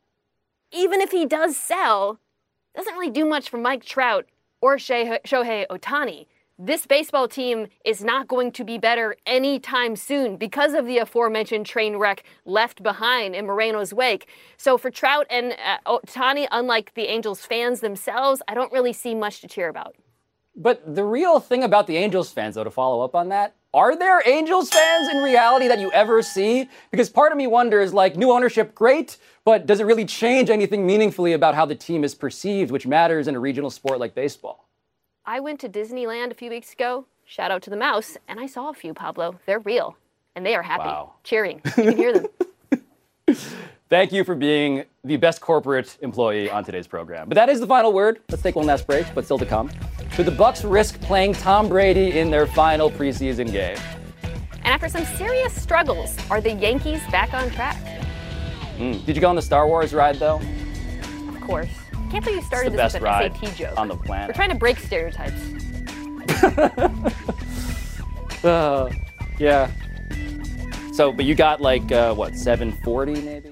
even 0.73 1.01
if 1.01 1.13
he 1.13 1.27
does 1.27 1.57
sell, 1.57 2.19
doesn't 2.75 2.95
really 2.95 3.11
do 3.11 3.25
much 3.25 3.49
for 3.49 3.59
Mike 3.59 3.85
Trout 3.85 4.27
or 4.63 4.77
Shohei 4.77 5.67
Ohtani. 5.67 6.27
This 6.59 6.87
baseball 6.87 7.27
team 7.27 7.67
is 7.85 8.05
not 8.05 8.29
going 8.29 8.53
to 8.53 8.63
be 8.63 8.79
better 8.79 9.17
anytime 9.27 9.97
soon 9.97 10.37
because 10.37 10.75
of 10.75 10.87
the 10.87 10.99
aforementioned 10.99 11.67
train 11.67 11.97
wreck 11.97 12.23
left 12.45 12.83
behind 12.83 13.35
in 13.35 13.47
Moreno's 13.47 13.93
wake. 13.93 14.29
So 14.59 14.79
for 14.79 14.91
Trout 14.91 15.27
and 15.29 15.55
uh, 15.55 15.79
Ohtani, 15.87 16.47
unlike 16.53 16.95
the 16.95 17.09
Angels 17.09 17.41
fans 17.41 17.81
themselves, 17.81 18.43
I 18.47 18.55
don't 18.55 18.73
really 18.73 18.93
see 18.93 19.15
much 19.15 19.41
to 19.41 19.49
cheer 19.49 19.69
about. 19.69 19.97
But 20.55 20.95
the 20.95 21.05
real 21.05 21.41
thing 21.41 21.65
about 21.65 21.87
the 21.87 21.97
Angels 21.97 22.31
fans, 22.31 22.55
though, 22.55 22.65
to 22.65 22.71
follow 22.71 23.03
up 23.03 23.15
on 23.15 23.31
that, 23.31 23.57
are 23.75 23.97
there 23.97 24.23
Angels 24.29 24.69
fans 24.69 25.09
in 25.09 25.23
reality 25.23 25.67
that 25.69 25.81
you 25.81 25.91
ever 25.93 26.21
see? 26.21 26.69
Because 26.91 27.09
part 27.09 27.33
of 27.33 27.39
me 27.39 27.47
wonders, 27.47 27.95
like, 27.95 28.17
new 28.17 28.31
ownership, 28.31 28.75
great, 28.75 29.17
but 29.45 29.65
does 29.65 29.81
it 29.81 29.85
really 29.85 30.05
change 30.05 30.51
anything 30.51 30.87
meaningfully 30.87 31.33
about 31.33 31.55
how 31.55 31.65
the 31.65 31.75
team 31.75 32.05
is 32.05 32.15
perceived, 32.15 32.71
which 32.71 32.87
matters 32.87 33.29
in 33.29 33.35
a 33.35 33.41
regional 33.41 33.71
sport 33.71 33.99
like 33.99 34.15
baseball? 34.15 34.69
I 35.25 35.41
went 35.41 35.59
to 35.61 35.69
Disneyland 35.69 36.31
a 36.31 36.35
few 36.35 36.51
weeks 36.51 36.73
ago. 36.73 37.07
Shout 37.25 37.51
out 37.51 37.63
to 37.63 37.71
the 37.71 37.77
mouse, 37.77 38.19
and 38.29 38.39
I 38.39 38.47
saw 38.47 38.69
a 38.69 38.75
few, 38.75 38.93
Pablo. 38.93 39.41
They're 39.47 39.61
real, 39.61 39.97
and 40.37 40.45
they 40.45 40.55
are 40.55 40.63
happy, 40.63 40.89
wow. 40.89 41.15
cheering. 41.25 41.63
You 41.65 41.85
can 41.85 41.97
hear 41.97 42.13
them. 42.13 42.27
Thank 43.93 44.11
you 44.11 44.25
for 44.25 44.35
being 44.35 44.87
the 45.05 45.19
best 45.19 45.43
corporate 45.43 45.99
employee 46.01 46.49
on 46.49 46.65
today's 46.65 46.87
program. 46.87 47.29
But 47.29 47.35
that 47.35 47.51
is 47.51 47.61
the 47.61 47.67
final 47.67 47.93
word. 47.93 48.21
Let's 48.31 48.43
take 48.43 48.57
one 48.57 48.65
last 48.65 48.87
break, 48.87 49.05
but 49.15 49.27
still 49.27 49.37
to 49.37 49.45
come. 49.45 49.71
Should 50.15 50.25
the 50.25 50.33
Bucs 50.33 50.65
risk 50.67 50.99
playing 51.03 51.35
Tom 51.35 51.69
Brady 51.69 52.19
in 52.19 52.31
their 52.31 52.47
final 52.47 52.91
preseason 52.91 53.53
game? 53.53 53.77
And 54.23 54.65
after 54.65 54.89
some 54.89 55.05
serious 55.05 55.53
struggles, 55.53 56.17
are 56.31 56.41
the 56.41 56.55
Yankees 56.55 57.03
back 57.11 57.35
on 57.35 57.51
track? 57.51 57.77
Mm. 58.79 59.05
Did 59.05 59.15
you 59.15 59.21
go 59.21 59.29
on 59.29 59.37
the 59.37 59.43
Star 59.43 59.69
Wars 59.69 59.93
ride 59.93 60.17
though? 60.17 60.41
Of 61.29 61.43
course. 61.43 61.69
Can't 62.11 62.25
believe 62.25 62.41
you 62.41 62.47
started 62.47 62.73
this 62.73 62.95
with 62.95 63.03
an 63.03 63.35
SAT 63.35 63.57
joke. 63.57 63.79
On 63.79 63.89
the 63.89 63.97
planet. 63.97 64.29
We're 64.29 64.33
trying 64.33 64.49
to 64.49 64.55
break 64.55 64.79
stereotypes. 64.79 65.39
uh, 68.43 68.91
yeah. 69.39 69.71
So, 70.95 71.13
but 71.13 71.27
you 71.27 71.35
got 71.35 71.61
like 71.61 71.93
uh, 71.93 72.15
what, 72.15 72.37
740 72.37 73.21
maybe? 73.21 73.52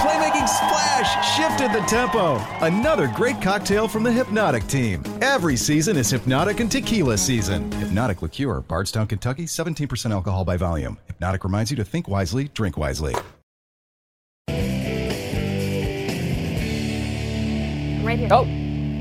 The 0.00 0.06
playmaking 0.06 0.48
splash 0.48 1.36
shifted 1.36 1.72
the 1.78 1.86
tempo. 1.86 2.36
Another 2.64 3.06
great 3.14 3.42
cocktail 3.42 3.86
from 3.86 4.02
the 4.02 4.08
Hpnotiq 4.08 4.66
team. 4.66 5.02
Every 5.20 5.56
season 5.56 5.98
is 5.98 6.10
Hpnotiq 6.10 6.58
and 6.58 6.72
Tequila 6.72 7.18
season. 7.18 7.68
Hpnotiq 7.72 8.22
Liqueur, 8.22 8.62
Bardstown, 8.62 9.06
Kentucky, 9.06 9.44
17% 9.44 10.10
alcohol 10.10 10.46
by 10.46 10.56
volume. 10.56 10.96
Hpnotiq 11.10 11.44
reminds 11.44 11.70
you 11.70 11.76
to 11.76 11.84
think 11.84 12.08
wisely, 12.08 12.48
drink 12.54 12.78
wisely. 12.78 13.14
Right 18.02 18.18
here. 18.18 18.28
Oh, 18.30 18.44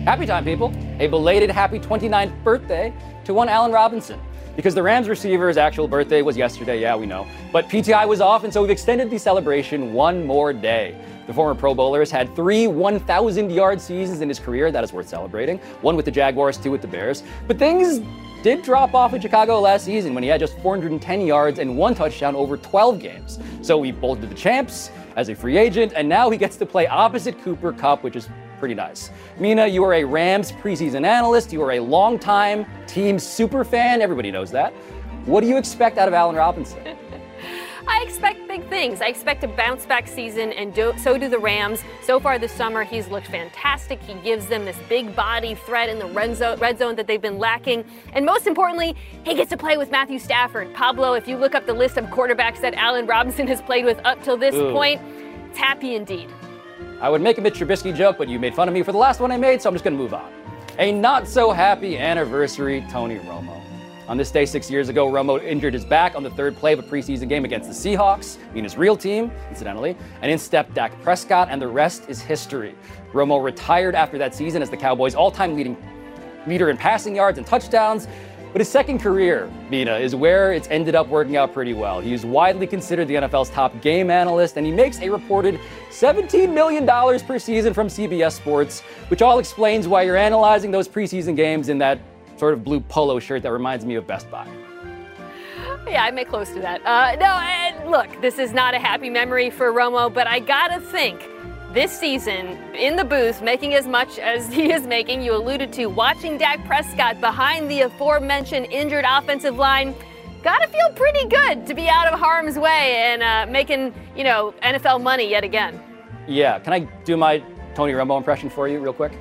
happy 0.04 0.26
time, 0.26 0.44
people. 0.44 0.74
A 1.00 1.08
belated 1.08 1.50
happy 1.50 1.80
29th 1.80 2.44
birthday 2.44 2.94
to 3.24 3.34
one 3.34 3.48
Allen 3.48 3.72
Robinson. 3.72 4.20
Because 4.60 4.76
the 4.76 4.84
Rams 4.84 5.08
receiver's 5.08 5.56
actual 5.56 5.88
birthday 5.88 6.22
was 6.22 6.36
yesterday, 6.36 6.82
yeah, 6.82 6.94
we 6.94 7.06
know. 7.06 7.26
But 7.54 7.70
PTI 7.70 8.06
was 8.06 8.20
off, 8.20 8.44
and 8.44 8.52
so 8.52 8.62
we've 8.62 8.70
extended 8.70 9.10
the 9.10 9.18
celebration 9.18 9.94
one 9.94 10.26
more 10.26 10.52
day. 10.52 11.00
The 11.28 11.34
former 11.34 11.58
Pro 11.58 11.74
Bowler 11.74 12.00
has 12.00 12.12
had 12.12 12.36
three 12.36 12.68
1,000 12.68 13.52
yard 13.52 13.80
seasons 13.80 14.20
in 14.20 14.28
his 14.28 14.38
career. 14.38 14.70
That 14.70 14.84
is 14.84 14.92
worth 14.92 15.08
celebrating. 15.08 15.60
One 15.80 15.96
with 15.96 16.04
the 16.04 16.12
Jaguars, 16.12 16.58
two 16.58 16.72
with 16.72 16.82
the 16.82 16.90
Bears. 16.90 17.24
But 17.48 17.58
things 17.58 18.02
did 18.44 18.62
drop 18.62 18.94
off 18.94 19.14
in 19.14 19.22
Chicago 19.22 19.60
last 19.60 19.86
season 19.86 20.14
when 20.14 20.24
he 20.24 20.30
had 20.30 20.40
just 20.40 20.58
410 20.60 21.22
yards 21.22 21.60
and 21.60 21.78
one 21.78 21.96
touchdown 21.96 22.36
over 22.36 22.58
12 22.58 23.00
games. 23.00 23.40
So 23.62 23.82
he 23.82 23.92
bolted 23.92 24.30
the 24.30 24.36
champs 24.36 24.92
as 25.16 25.30
a 25.30 25.36
free 25.36 25.58
agent, 25.58 25.94
and 25.96 26.08
now 26.08 26.30
he 26.30 26.38
gets 26.38 26.56
to 26.58 26.66
play 26.66 26.88
opposite 26.88 27.42
Cooper 27.42 27.74
Kupp, 27.74 28.04
which 28.04 28.16
is 28.16 28.30
pretty 28.60 28.76
nice. 28.76 29.10
Mina, 29.40 29.68
you 29.68 29.84
are 29.84 29.96
a 29.96 30.04
Rams 30.04 30.52
preseason 30.52 31.06
analyst. 31.06 31.52
You 31.52 31.62
are 31.64 31.74
a 31.74 31.80
longtime 31.80 32.66
team 32.88 33.20
super 33.20 33.64
fan. 33.64 34.02
Everybody 34.02 34.32
knows 34.32 34.52
that. 34.52 34.74
What 35.26 35.42
do 35.42 35.48
you 35.48 35.58
expect 35.58 35.98
out 35.98 36.08
of 36.08 36.14
Allen 36.14 36.36
Robinson? 36.36 36.98
I 37.90 38.04
expect 38.04 38.48
big 38.48 38.70
things. 38.70 39.02
I 39.02 39.08
expect 39.08 39.44
a 39.44 39.48
bounce 39.48 39.88
back 39.88 40.08
season, 40.08 40.54
and 40.54 40.72
do, 40.74 40.94
so 40.98 41.18
do 41.18 41.28
the 41.28 41.40
Rams. 41.40 41.84
So 42.04 42.20
far 42.20 42.38
this 42.38 42.52
summer, 42.52 42.84
he's 42.84 43.08
looked 43.08 43.28
fantastic. 43.28 44.00
He 44.04 44.14
gives 44.22 44.46
them 44.46 44.64
this 44.64 44.78
big 44.88 45.16
body 45.16 45.56
threat 45.56 45.90
in 45.90 45.98
the 45.98 46.06
red 46.06 46.38
zone, 46.38 46.60
red 46.60 46.78
zone 46.78 46.96
that 46.98 47.08
they've 47.08 47.22
been 47.22 47.40
lacking. 47.40 47.84
And 48.14 48.28
most 48.28 48.46
importantly, 48.46 48.96
he 49.26 49.34
gets 49.34 49.50
to 49.50 49.58
play 49.58 49.76
with 49.76 49.90
Matthew 49.90 50.20
Stafford. 50.20 50.72
Pablo, 50.76 51.14
if 51.14 51.28
you 51.28 51.36
look 51.36 51.56
up 51.56 51.66
the 51.66 51.74
list 51.74 51.98
of 51.98 52.06
quarterbacks 52.06 52.62
that 52.62 52.76
Allen 52.76 53.08
Robinson 53.08 53.48
has 53.48 53.60
played 53.60 53.86
with 53.86 54.00
up 54.06 54.22
till 54.24 54.38
this 54.38 54.54
Ooh. 54.54 54.72
point, 54.72 55.02
it's 55.50 55.58
happy 55.58 55.96
indeed. 55.96 56.30
I 57.02 57.10
would 57.10 57.22
make 57.22 57.40
a 57.40 57.42
Mitch 57.42 57.56
Trubisky 57.56 57.96
joke, 57.96 58.20
but 58.20 58.30
you 58.30 58.38
made 58.38 58.54
fun 58.54 58.68
of 58.68 58.74
me 58.76 58.84
for 58.84 58.92
the 58.92 59.00
last 59.00 59.20
one 59.20 59.32
I 59.32 59.38
made, 59.38 59.64
so 59.64 59.70
I'm 59.70 59.74
just 59.74 59.84
going 59.84 59.98
to 59.98 60.02
move 60.02 60.14
on. 60.14 60.32
A 60.78 60.92
not 60.92 61.28
so 61.28 61.52
happy 61.52 61.98
anniversary, 61.98 62.86
Tony 62.92 63.18
Romo. 63.20 63.69
On 64.10 64.18
this 64.18 64.32
day 64.32 64.44
six 64.44 64.72
years 64.72 64.90
ago, 64.90 65.08
Romo 65.08 65.40
injured 65.40 65.76
his 65.76 65.86
back 65.86 66.16
on 66.16 66.24
the 66.24 66.32
third 66.32 66.58
play 66.58 66.74
of 66.74 66.80
a 66.80 66.82
preseason 66.82 67.30
game 67.30 67.46
against 67.46 67.70
the 67.70 67.76
Seahawks, 67.76 68.40
Mina's 68.56 68.76
real 68.76 68.98
team, 68.98 69.32
incidentally, 69.50 69.96
and 70.24 70.32
in 70.32 70.40
stepped 70.40 70.74
Dak 70.74 71.00
Prescott, 71.04 71.48
and 71.52 71.62
the 71.62 71.68
rest 71.68 72.10
is 72.10 72.20
history. 72.20 72.74
Romo 73.14 73.44
retired 73.44 73.94
after 73.94 74.18
that 74.18 74.34
season 74.34 74.64
as 74.64 74.72
the 74.72 74.78
Cowboys' 74.78 75.14
all-time 75.14 75.56
leading 75.56 75.78
leader 76.48 76.72
in 76.72 76.78
passing 76.78 77.16
yards 77.16 77.38
and 77.38 77.46
touchdowns. 77.46 78.08
But 78.52 78.62
his 78.62 78.68
second 78.68 78.98
career, 78.98 79.48
Mina, 79.70 79.98
is 79.98 80.16
where 80.16 80.54
it's 80.54 80.68
ended 80.70 80.96
up 80.96 81.08
working 81.08 81.38
out 81.38 81.54
pretty 81.54 81.74
well. 81.74 82.00
He 82.00 82.12
is 82.12 82.26
widely 82.26 82.66
considered 82.66 83.08
the 83.08 83.14
NFL's 83.14 83.52
top 83.52 83.80
game 83.80 84.10
analyst, 84.10 84.58
and 84.58 84.66
he 84.66 84.72
makes 84.72 85.00
a 85.02 85.10
reported 85.10 85.60
$17 85.92 86.52
million 86.52 86.88
per 87.28 87.38
season 87.38 87.76
from 87.76 87.90
CBS 87.90 88.32
Sports, 88.32 88.82
which 89.10 89.22
all 89.22 89.38
explains 89.38 89.88
why 89.88 90.02
you're 90.02 90.18
analyzing 90.18 90.72
those 90.72 90.88
preseason 90.88 91.36
games 91.36 91.70
in 91.70 91.78
that 91.78 92.00
sort 92.40 92.54
of 92.54 92.64
blue 92.64 92.80
polo 92.80 93.20
shirt 93.20 93.44
that 93.44 93.52
reminds 93.52 93.86
me 93.86 93.96
of 93.96 94.08
Best 94.08 94.32
Buy. 94.32 94.48
Yeah, 95.88 96.04
I 96.04 96.12
may 96.12 96.24
close 96.24 96.50
to 96.52 96.60
that. 96.60 96.86
Uh, 96.86 97.16
no, 97.16 97.26
and 97.26 97.92
look, 97.92 98.22
this 98.22 98.40
is 98.40 98.54
not 98.54 98.74
a 98.74 98.80
happy 98.80 99.10
memory 99.10 99.50
for 99.50 99.74
Romo, 99.74 100.14
but 100.14 100.28
I 100.28 100.40
gotta 100.40 100.80
think 100.80 101.28
this 101.74 101.92
season 101.92 102.58
in 102.74 102.96
the 102.96 103.04
booth, 103.04 103.42
making 103.42 103.74
as 103.74 103.88
much 103.88 104.18
as 104.20 104.52
he 104.54 104.72
is 104.72 104.88
making, 104.88 105.22
you 105.22 105.36
alluded 105.36 105.74
to, 105.74 105.88
watching 105.88 106.38
Dak 106.38 106.64
Prescott 106.66 107.20
behind 107.20 107.70
the 107.70 107.82
aforementioned 107.82 108.68
injured 108.72 109.06
offensive 109.08 109.56
line. 109.58 109.96
Gotta 110.42 110.68
feel 110.70 110.92
pretty 110.94 111.28
good 111.28 111.68
to 111.68 111.74
be 111.74 111.90
out 111.90 112.08
of 112.12 112.18
harm's 112.18 112.58
way 112.58 112.96
and 112.96 113.22
uh, 113.22 113.52
making, 113.52 113.94
you 114.16 114.24
know, 114.24 114.54
NFL 114.64 115.02
money 115.04 115.30
yet 115.30 115.44
again. 115.44 115.82
Yeah, 116.28 116.60
can 116.60 116.72
I 116.72 116.80
do 117.04 117.18
my 117.18 117.44
Tony 117.76 117.94
Romo 117.94 118.18
impression 118.18 118.50
for 118.50 118.68
you 118.68 118.80
real 118.80 118.94
quick? 118.94 119.12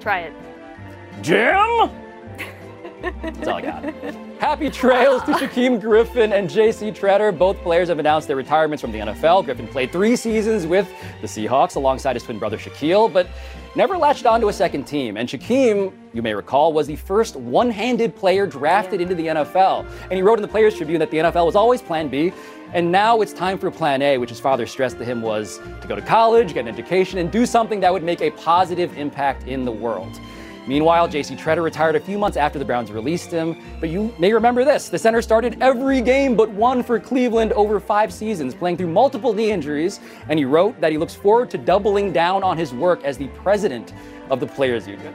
Try 0.00 0.20
it. 0.20 0.32
Jim? 1.22 2.05
That's 3.22 3.48
all 3.48 3.56
I 3.56 3.62
got. 3.62 3.84
Happy 4.38 4.70
trails 4.70 5.22
to 5.24 5.32
Shaquem 5.32 5.80
Griffin 5.80 6.32
and 6.32 6.48
J.C. 6.48 6.90
Tretter. 6.90 7.36
Both 7.36 7.56
players 7.58 7.88
have 7.88 7.98
announced 7.98 8.26
their 8.28 8.36
retirements 8.36 8.82
from 8.82 8.92
the 8.92 8.98
NFL. 8.98 9.44
Griffin 9.44 9.66
played 9.66 9.90
three 9.92 10.16
seasons 10.16 10.66
with 10.66 10.88
the 11.20 11.26
Seahawks 11.26 11.76
alongside 11.76 12.16
his 12.16 12.22
twin 12.22 12.38
brother 12.38 12.58
Shaquill, 12.58 13.12
but 13.12 13.28
never 13.74 13.96
latched 13.96 14.26
onto 14.26 14.48
a 14.48 14.52
second 14.52 14.84
team. 14.84 15.16
And 15.16 15.28
Shaquem, 15.28 15.92
you 16.12 16.22
may 16.22 16.34
recall, 16.34 16.72
was 16.72 16.86
the 16.86 16.96
first 16.96 17.36
one 17.36 17.70
handed 17.70 18.14
player 18.14 18.46
drafted 18.46 19.00
into 19.00 19.14
the 19.14 19.26
NFL. 19.26 19.86
And 20.02 20.12
he 20.12 20.22
wrote 20.22 20.38
in 20.38 20.42
the 20.42 20.48
Players 20.48 20.76
Tribune 20.76 20.98
that 21.00 21.10
the 21.10 21.18
NFL 21.18 21.46
was 21.46 21.56
always 21.56 21.80
plan 21.80 22.08
B. 22.08 22.32
And 22.72 22.90
now 22.90 23.20
it's 23.20 23.32
time 23.32 23.58
for 23.58 23.70
plan 23.70 24.02
A, 24.02 24.18
which 24.18 24.30
his 24.30 24.40
father 24.40 24.66
stressed 24.66 24.98
to 24.98 25.04
him 25.04 25.22
was 25.22 25.58
to 25.80 25.88
go 25.88 25.94
to 25.94 26.02
college, 26.02 26.52
get 26.52 26.66
an 26.66 26.68
education, 26.68 27.18
and 27.18 27.30
do 27.30 27.46
something 27.46 27.80
that 27.80 27.92
would 27.92 28.02
make 28.02 28.20
a 28.20 28.30
positive 28.32 28.96
impact 28.98 29.46
in 29.46 29.64
the 29.64 29.72
world. 29.72 30.20
Meanwhile, 30.66 31.08
JC 31.08 31.38
Tretter 31.38 31.62
retired 31.62 31.94
a 31.94 32.00
few 32.00 32.18
months 32.18 32.36
after 32.36 32.58
the 32.58 32.64
Browns 32.64 32.90
released 32.90 33.30
him. 33.30 33.62
But 33.78 33.88
you 33.88 34.12
may 34.18 34.32
remember 34.32 34.64
this 34.64 34.88
the 34.88 34.98
center 34.98 35.22
started 35.22 35.56
every 35.60 36.00
game 36.00 36.36
but 36.36 36.50
one 36.50 36.82
for 36.82 36.98
Cleveland 36.98 37.52
over 37.52 37.78
five 37.78 38.12
seasons, 38.12 38.54
playing 38.54 38.76
through 38.76 38.88
multiple 38.88 39.32
knee 39.32 39.50
injuries. 39.50 40.00
And 40.28 40.38
he 40.38 40.44
wrote 40.44 40.80
that 40.80 40.90
he 40.90 40.98
looks 40.98 41.14
forward 41.14 41.50
to 41.50 41.58
doubling 41.58 42.12
down 42.12 42.42
on 42.42 42.58
his 42.58 42.74
work 42.74 43.04
as 43.04 43.16
the 43.16 43.28
president 43.28 43.94
of 44.30 44.40
the 44.40 44.46
Players 44.46 44.88
Union. 44.88 45.14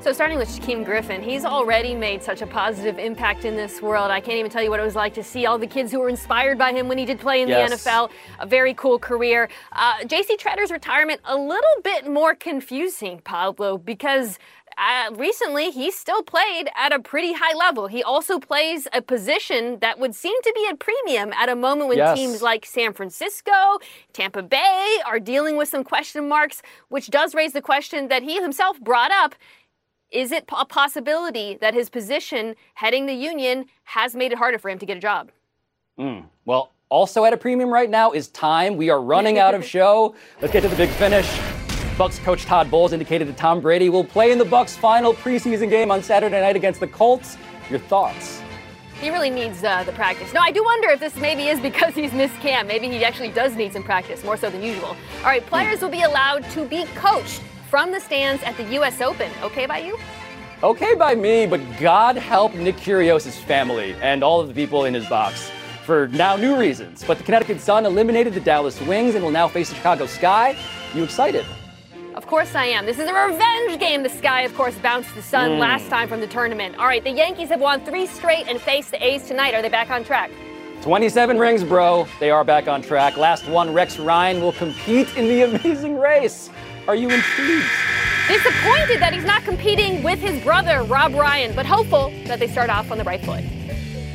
So, 0.00 0.12
starting 0.12 0.38
with 0.38 0.48
Shaquem 0.48 0.84
Griffin, 0.84 1.20
he's 1.20 1.44
already 1.44 1.92
made 1.92 2.22
such 2.22 2.40
a 2.40 2.46
positive 2.46 2.96
impact 2.96 3.44
in 3.44 3.56
this 3.56 3.82
world. 3.82 4.12
I 4.12 4.20
can't 4.20 4.36
even 4.38 4.52
tell 4.52 4.62
you 4.62 4.70
what 4.70 4.78
it 4.78 4.84
was 4.84 4.94
like 4.94 5.14
to 5.14 5.22
see 5.24 5.46
all 5.46 5.58
the 5.58 5.66
kids 5.66 5.90
who 5.90 5.98
were 5.98 6.08
inspired 6.08 6.58
by 6.58 6.70
him 6.72 6.86
when 6.86 6.96
he 6.96 7.04
did 7.04 7.18
play 7.18 7.42
in 7.42 7.48
Yes. 7.48 7.70
the 7.82 7.90
NFL. 7.90 8.10
A 8.38 8.46
very 8.46 8.72
cool 8.74 9.00
career. 9.00 9.48
Uh, 9.72 9.94
JC 10.04 10.36
Tretter's 10.38 10.70
retirement, 10.70 11.20
a 11.24 11.36
little 11.36 11.82
bit 11.82 12.08
more 12.08 12.34
confusing, 12.34 13.20
Pablo, 13.24 13.78
because. 13.78 14.38
Uh, 14.78 15.10
recently, 15.14 15.70
he 15.70 15.90
still 15.90 16.22
played 16.22 16.68
at 16.76 16.92
a 16.92 16.98
pretty 16.98 17.32
high 17.32 17.56
level. 17.56 17.86
He 17.86 18.02
also 18.02 18.38
plays 18.38 18.86
a 18.92 19.00
position 19.00 19.78
that 19.80 19.98
would 19.98 20.14
seem 20.14 20.34
to 20.42 20.52
be 20.54 20.66
at 20.68 20.78
premium 20.78 21.32
at 21.32 21.48
a 21.48 21.56
moment 21.56 21.88
when 21.88 21.96
Yes. 21.96 22.18
teams 22.18 22.42
like 22.42 22.66
San 22.66 22.92
Francisco, 22.92 23.52
Tampa 24.12 24.42
Bay 24.42 24.98
are 25.06 25.18
dealing 25.18 25.56
with 25.56 25.70
some 25.70 25.82
question 25.82 26.28
marks, 26.28 26.60
which 26.88 27.08
does 27.08 27.34
raise 27.34 27.54
the 27.54 27.62
question 27.62 28.08
that 28.08 28.22
he 28.22 28.38
himself 28.38 28.78
brought 28.78 29.10
up 29.10 29.34
is 30.10 30.32
it 30.32 30.44
a 30.56 30.64
possibility 30.64 31.58
that 31.60 31.74
his 31.74 31.90
position 31.90 32.54
heading 32.74 33.06
the 33.06 33.14
union 33.14 33.66
has 33.84 34.14
made 34.14 34.32
it 34.32 34.38
harder 34.38 34.58
for 34.58 34.70
him 34.70 34.78
to 34.78 34.86
get 34.86 34.96
a 34.96 35.00
job? 35.00 35.30
Well, 36.44 36.72
also 36.88 37.24
at 37.24 37.32
a 37.32 37.36
premium 37.36 37.72
right 37.72 37.90
now 37.90 38.12
is 38.12 38.28
time. 38.28 38.76
We 38.76 38.90
are 38.90 39.00
running 39.00 39.38
out 39.38 39.54
of 39.54 39.64
show. 39.74 40.14
Let's 40.40 40.52
get 40.52 40.62
to 40.62 40.68
the 40.68 40.76
big 40.76 40.90
finish. 40.90 41.26
Bucs 41.96 42.22
coach 42.22 42.44
Todd 42.44 42.70
Bowles 42.70 42.92
indicated 42.92 43.26
that 43.28 43.38
Tom 43.38 43.60
Brady 43.60 43.88
will 43.88 44.04
play 44.04 44.30
in 44.30 44.38
the 44.38 44.44
Bucs' 44.44 44.76
final 44.76 45.14
preseason 45.14 45.70
game 45.70 45.90
on 45.90 46.02
Saturday 46.02 46.40
night 46.40 46.54
against 46.54 46.78
the 46.78 46.86
Colts. 46.86 47.38
Your 47.70 47.78
thoughts? 47.78 48.42
He 49.00 49.10
really 49.10 49.30
needs 49.30 49.64
uh, 49.64 49.82
the 49.84 49.92
practice. 49.92 50.32
No, 50.32 50.40
I 50.40 50.50
do 50.50 50.62
wonder 50.62 50.88
if 50.90 51.00
this 51.00 51.16
maybe 51.16 51.48
is 51.48 51.58
because 51.60 51.94
he's 51.94 52.12
missed 52.12 52.34
camp. 52.36 52.68
Maybe 52.68 52.88
he 52.88 53.04
actually 53.04 53.30
does 53.30 53.54
need 53.54 53.72
some 53.72 53.82
practice, 53.82 54.24
more 54.24 54.36
so 54.36 54.50
than 54.50 54.62
usual. 54.62 54.88
All 54.88 55.24
right, 55.24 55.44
players 55.44 55.80
will 55.80 55.90
be 55.90 56.02
allowed 56.02 56.48
to 56.50 56.64
be 56.64 56.84
coached 56.94 57.42
from 57.68 57.92
the 57.92 58.00
stands 58.00 58.42
at 58.42 58.56
the 58.56 58.64
U.S. 58.74 59.00
Open. 59.00 59.30
Okay 59.42 59.66
by 59.66 59.78
you? 59.78 59.98
Okay 60.62 60.94
by 60.94 61.14
me, 61.14 61.46
but 61.46 61.60
God 61.78 62.16
help 62.16 62.54
Nick 62.54 62.76
Kyrgios' 62.76 63.32
family 63.32 63.94
and 64.00 64.22
all 64.22 64.40
of 64.40 64.48
the 64.48 64.54
people 64.54 64.86
in 64.86 64.94
his 64.94 65.06
box 65.06 65.50
for 65.84 66.08
now 66.08 66.36
new 66.36 66.58
reasons. 66.58 67.04
But 67.04 67.18
the 67.18 67.24
Connecticut 67.24 67.60
Sun 67.60 67.86
eliminated 67.86 68.34
the 68.34 68.40
Dallas 68.40 68.80
Wings 68.82 69.14
and 69.14 69.24
will 69.24 69.30
now 69.30 69.48
face 69.48 69.68
the 69.68 69.76
Chicago 69.76 70.06
Sky. 70.06 70.56
You 70.94 71.04
excited? 71.04 71.44
Of 72.14 72.26
course 72.26 72.54
I 72.54 72.64
am. 72.64 72.86
This 72.86 72.98
is 72.98 73.08
a 73.08 73.12
revenge 73.12 73.78
game. 73.78 74.02
The 74.02 74.08
Sky, 74.08 74.42
of 74.42 74.54
course, 74.54 74.74
bounced 74.78 75.14
the 75.14 75.22
Sun 75.22 75.52
hmm. 75.52 75.58
last 75.58 75.88
time 75.88 76.08
from 76.08 76.20
the 76.20 76.26
tournament. 76.26 76.76
All 76.76 76.86
right, 76.86 77.04
the 77.04 77.10
Yankees 77.10 77.50
have 77.50 77.60
won 77.60 77.84
three 77.84 78.06
straight 78.06 78.48
and 78.48 78.60
face 78.60 78.90
the 78.90 79.04
A's 79.04 79.28
tonight. 79.28 79.54
Are 79.54 79.60
they 79.60 79.68
back 79.68 79.90
on 79.90 80.02
track? 80.02 80.30
27 80.82 81.38
rings, 81.38 81.62
bro. 81.62 82.06
They 82.20 82.30
are 82.30 82.44
back 82.44 82.68
on 82.68 82.80
track. 82.80 83.16
Last 83.16 83.46
one, 83.48 83.72
Rex 83.72 83.98
Ryan 83.98 84.40
will 84.40 84.52
compete 84.52 85.14
in 85.16 85.26
the 85.26 85.42
amazing 85.56 85.98
race. 85.98 86.48
Are 86.88 86.94
you 86.94 87.10
intrigued? 87.10 87.66
Disappointed 88.28 89.00
that 89.00 89.10
he's 89.12 89.24
not 89.24 89.42
competing 89.42 90.02
with 90.04 90.20
his 90.20 90.40
brother, 90.42 90.82
Rob 90.84 91.14
Ryan, 91.14 91.54
but 91.54 91.66
hopeful 91.66 92.12
that 92.26 92.38
they 92.38 92.46
start 92.46 92.70
off 92.70 92.92
on 92.92 92.98
the 92.98 93.04
right 93.04 93.20
foot. 93.24 93.42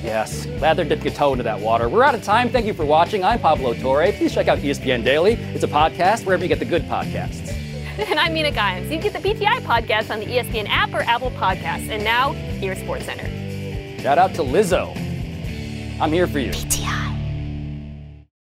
Yes, 0.04 0.46
glad 0.58 0.78
they're 0.78 0.86
dipping 0.86 1.08
a 1.08 1.16
toe 1.16 1.34
into 1.34 1.44
that 1.44 1.60
water. 1.60 1.90
We're 1.90 2.04
out 2.04 2.16
of 2.16 2.24
time. 2.24 2.50
Thank 2.50 2.66
you 2.66 2.74
for 2.74 2.86
watching. 2.86 3.24
I'm 3.24 3.40
Pablo 3.40 3.74
Torre. 3.74 4.12
Please 4.14 4.34
check 4.34 4.48
out 4.48 4.60
ESPN 4.60 5.04
Daily. 5.04 5.34
It's 5.34 5.64
a 5.64 5.68
podcast 5.68 6.26
wherever 6.26 6.44
you 6.44 6.48
get 6.50 6.60
the 6.60 6.66
good 6.66 6.84
podcasts. 6.84 7.58
And 7.98 8.18
I'm 8.18 8.34
Mina 8.34 8.52
Kimes. 8.52 8.90
You 8.90 8.98
get 9.00 9.12
the 9.14 9.20
PTI 9.20 9.60
podcast 9.60 10.10
on 10.10 10.22
the 10.22 10.26
ESPN 10.26 10.66
app 10.70 10.94
or 10.94 11.02
Apple 11.02 11.30
Podcasts. 11.32 11.90
And 11.90 12.04
now, 12.04 12.32
here's 12.32 12.78
SportsCenter. 12.80 14.02
Shout 14.02 14.18
out 14.18 14.34
to 14.36 14.42
Lizzo. 14.42 14.96
I'm 16.00 16.12
here 16.12 16.26
for 16.26 16.40
you. 16.40 16.52
PTI. 16.52 16.91